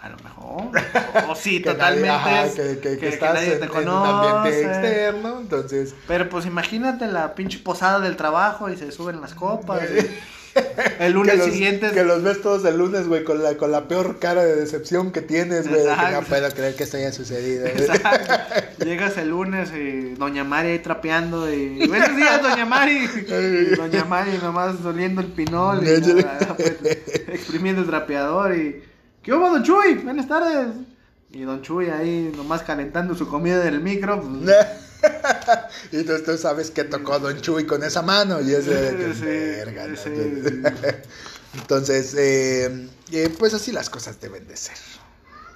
A 0.00 0.08
lo 0.08 0.16
mejor. 0.18 0.70
O 1.28 1.34
sí, 1.36 1.62
Que 1.62 1.70
totalmente. 1.70 2.08
nadie- 2.08 2.38
ajá, 2.38 2.46
es- 2.46 2.54
que, 2.54 2.62
que- 2.80 2.90
que 2.94 2.98
que 2.98 3.08
estás 3.10 3.34
nadie 3.34 3.52
en, 3.54 3.60
te 3.60 3.64
en 3.66 3.70
un 3.70 3.88
ambiente 4.06 4.62
conoce. 4.62 4.62
externo, 4.64 5.38
entonces... 5.40 5.94
Pero 6.08 6.28
pues 6.28 6.44
imagínate 6.46 7.06
la 7.06 7.34
pinche 7.36 7.58
posada 7.60 8.00
del 8.00 8.16
trabajo 8.16 8.68
y 8.68 8.76
se 8.76 8.90
suben 8.90 9.20
las 9.20 9.34
copas. 9.34 9.82
y 9.90 10.10
el 10.98 11.12
lunes 11.12 11.32
que 11.32 11.38
los, 11.38 11.50
siguiente. 11.50 11.90
que 11.92 12.04
los 12.04 12.22
ves 12.22 12.42
todos 12.42 12.64
el 12.64 12.76
lunes, 12.76 13.08
güey, 13.08 13.24
con 13.24 13.42
la, 13.42 13.56
con 13.56 13.72
la 13.72 13.88
peor 13.88 14.18
cara 14.18 14.44
de 14.44 14.56
decepción 14.56 15.12
que 15.12 15.22
tienes, 15.22 15.68
güey, 15.68 15.84
no 15.84 16.22
puedo 16.22 16.50
creer 16.50 16.74
que 16.74 16.84
esto 16.84 16.96
haya 16.96 17.12
sucedido. 17.12 17.66
Exacto. 17.66 18.32
Llegas 18.84 19.16
el 19.16 19.30
lunes 19.30 19.70
y 19.72 20.14
Doña 20.14 20.44
Mari 20.44 20.68
ahí 20.68 20.78
trapeando 20.78 21.52
y 21.52 21.86
buenos 21.86 22.16
días 22.16 22.42
Doña 22.42 22.66
Mari 22.66 23.08
y 23.26 23.76
Doña 23.76 24.04
Mari 24.04 24.38
nomás 24.42 24.82
doliendo 24.82 25.20
el 25.20 25.28
pinol 25.28 25.86
y 25.86 25.90
Échale. 25.90 26.22
nada, 26.22 26.56
pues, 26.56 26.76
exprimiendo 27.28 27.82
el 27.82 27.88
trapeador 27.88 28.56
y 28.56 28.82
¿qué 29.22 29.32
hubo 29.32 29.50
Don 29.50 29.62
Chuy? 29.62 29.94
Buenas 29.94 30.28
tardes 30.28 30.68
y 31.30 31.42
Don 31.42 31.62
Chuy 31.62 31.88
ahí 31.88 32.32
nomás 32.36 32.62
calentando 32.62 33.14
su 33.14 33.26
comida 33.28 33.66
en 33.66 33.74
el 33.74 33.80
micro 33.80 34.20
pues, 34.20 34.54
y 35.92 36.02
tú, 36.04 36.22
tú 36.24 36.36
sabes 36.36 36.70
que 36.70 36.84
tocó 36.84 37.18
Don 37.18 37.40
Chuy 37.40 37.66
con 37.66 37.82
esa 37.82 38.02
mano 38.02 38.40
y 38.40 38.52
es 38.52 38.66
de 38.66 39.14
Sí, 39.14 39.24
verga, 39.24 39.86
Entonces, 41.54 42.14
eh, 42.14 42.88
eh, 43.10 43.34
pues 43.38 43.52
así 43.52 43.72
las 43.72 43.90
cosas 43.90 44.18
deben 44.20 44.48
de 44.48 44.56
ser. 44.56 44.76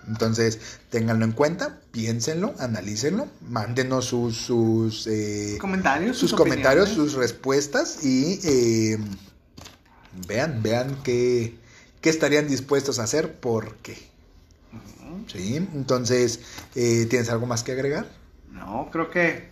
Entonces, 0.07 0.61
ténganlo 0.91 1.25
en 1.25 1.33
cuenta, 1.33 1.81
piénsenlo, 1.91 2.55
analícenlo, 2.59 3.29
mándenos 3.49 4.05
sus, 4.05 4.37
sus, 4.37 5.07
eh, 5.09 5.59
comentarios 5.61 6.17
sus 6.17 6.33
comentarios, 6.33 6.91
sus 6.91 7.15
respuestas 7.15 8.05
y 8.05 8.39
eh, 8.45 8.99
vean, 10.29 10.63
vean 10.63 11.03
qué, 11.03 11.57
qué 12.01 12.11
estarían 12.11 12.47
dispuestos 12.47 12.99
a 12.99 13.05
hacer, 13.05 13.35
por 13.35 13.77
qué. 13.77 13.97
Sí, 15.27 15.57
entonces, 15.57 16.41
eh, 16.77 17.07
¿tienes 17.11 17.29
algo 17.31 17.47
más 17.47 17.63
que 17.63 17.73
agregar? 17.73 18.07
no 18.53 18.89
creo 18.91 19.11
que 19.11 19.49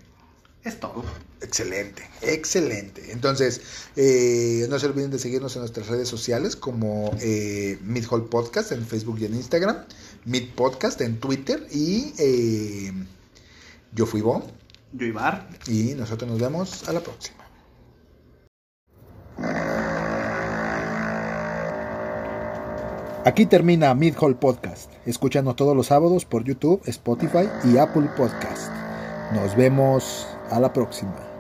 es 0.64 0.81
todo 0.81 1.05
Excelente, 1.44 2.03
excelente. 2.22 3.12
Entonces, 3.12 3.61
eh, 3.96 4.66
no 4.70 4.79
se 4.79 4.87
olviden 4.87 5.11
de 5.11 5.18
seguirnos 5.18 5.55
en 5.57 5.61
nuestras 5.61 5.88
redes 5.88 6.09
sociales 6.09 6.57
como 6.57 7.11
eh, 7.20 7.79
Mid 7.83 8.07
Hall 8.11 8.24
Podcast 8.24 8.72
en 8.72 8.87
Facebook 8.87 9.18
y 9.20 9.27
en 9.27 9.35
Instagram, 9.35 9.85
Mid 10.24 10.48
Podcast 10.55 11.03
en 11.03 11.20
Twitter 11.20 11.66
y 11.70 12.14
eh, 12.18 12.92
yo 13.92 14.07
fui 14.07 14.22
Bo 14.22 14.46
yo 14.94 15.07
Ibar 15.07 15.48
y 15.66 15.94
nosotros 15.94 16.31
nos 16.31 16.40
vemos 16.40 16.88
a 16.88 16.92
la 16.94 17.00
próxima. 17.00 17.44
Aquí 23.27 23.44
termina 23.46 23.94
Mid 23.94 24.14
Hall 24.18 24.38
Podcast. 24.38 24.90
Escúchanos 25.05 25.57
todos 25.57 25.77
los 25.77 25.88
sábados 25.88 26.24
por 26.24 26.44
YouTube, 26.44 26.81
Spotify 26.87 27.48
y 27.64 27.77
Apple 27.77 28.09
Podcast. 28.16 28.72
Nos 29.33 29.57
vemos 29.57 30.27
a 30.50 30.61
la 30.61 30.72
próxima. 30.72 31.33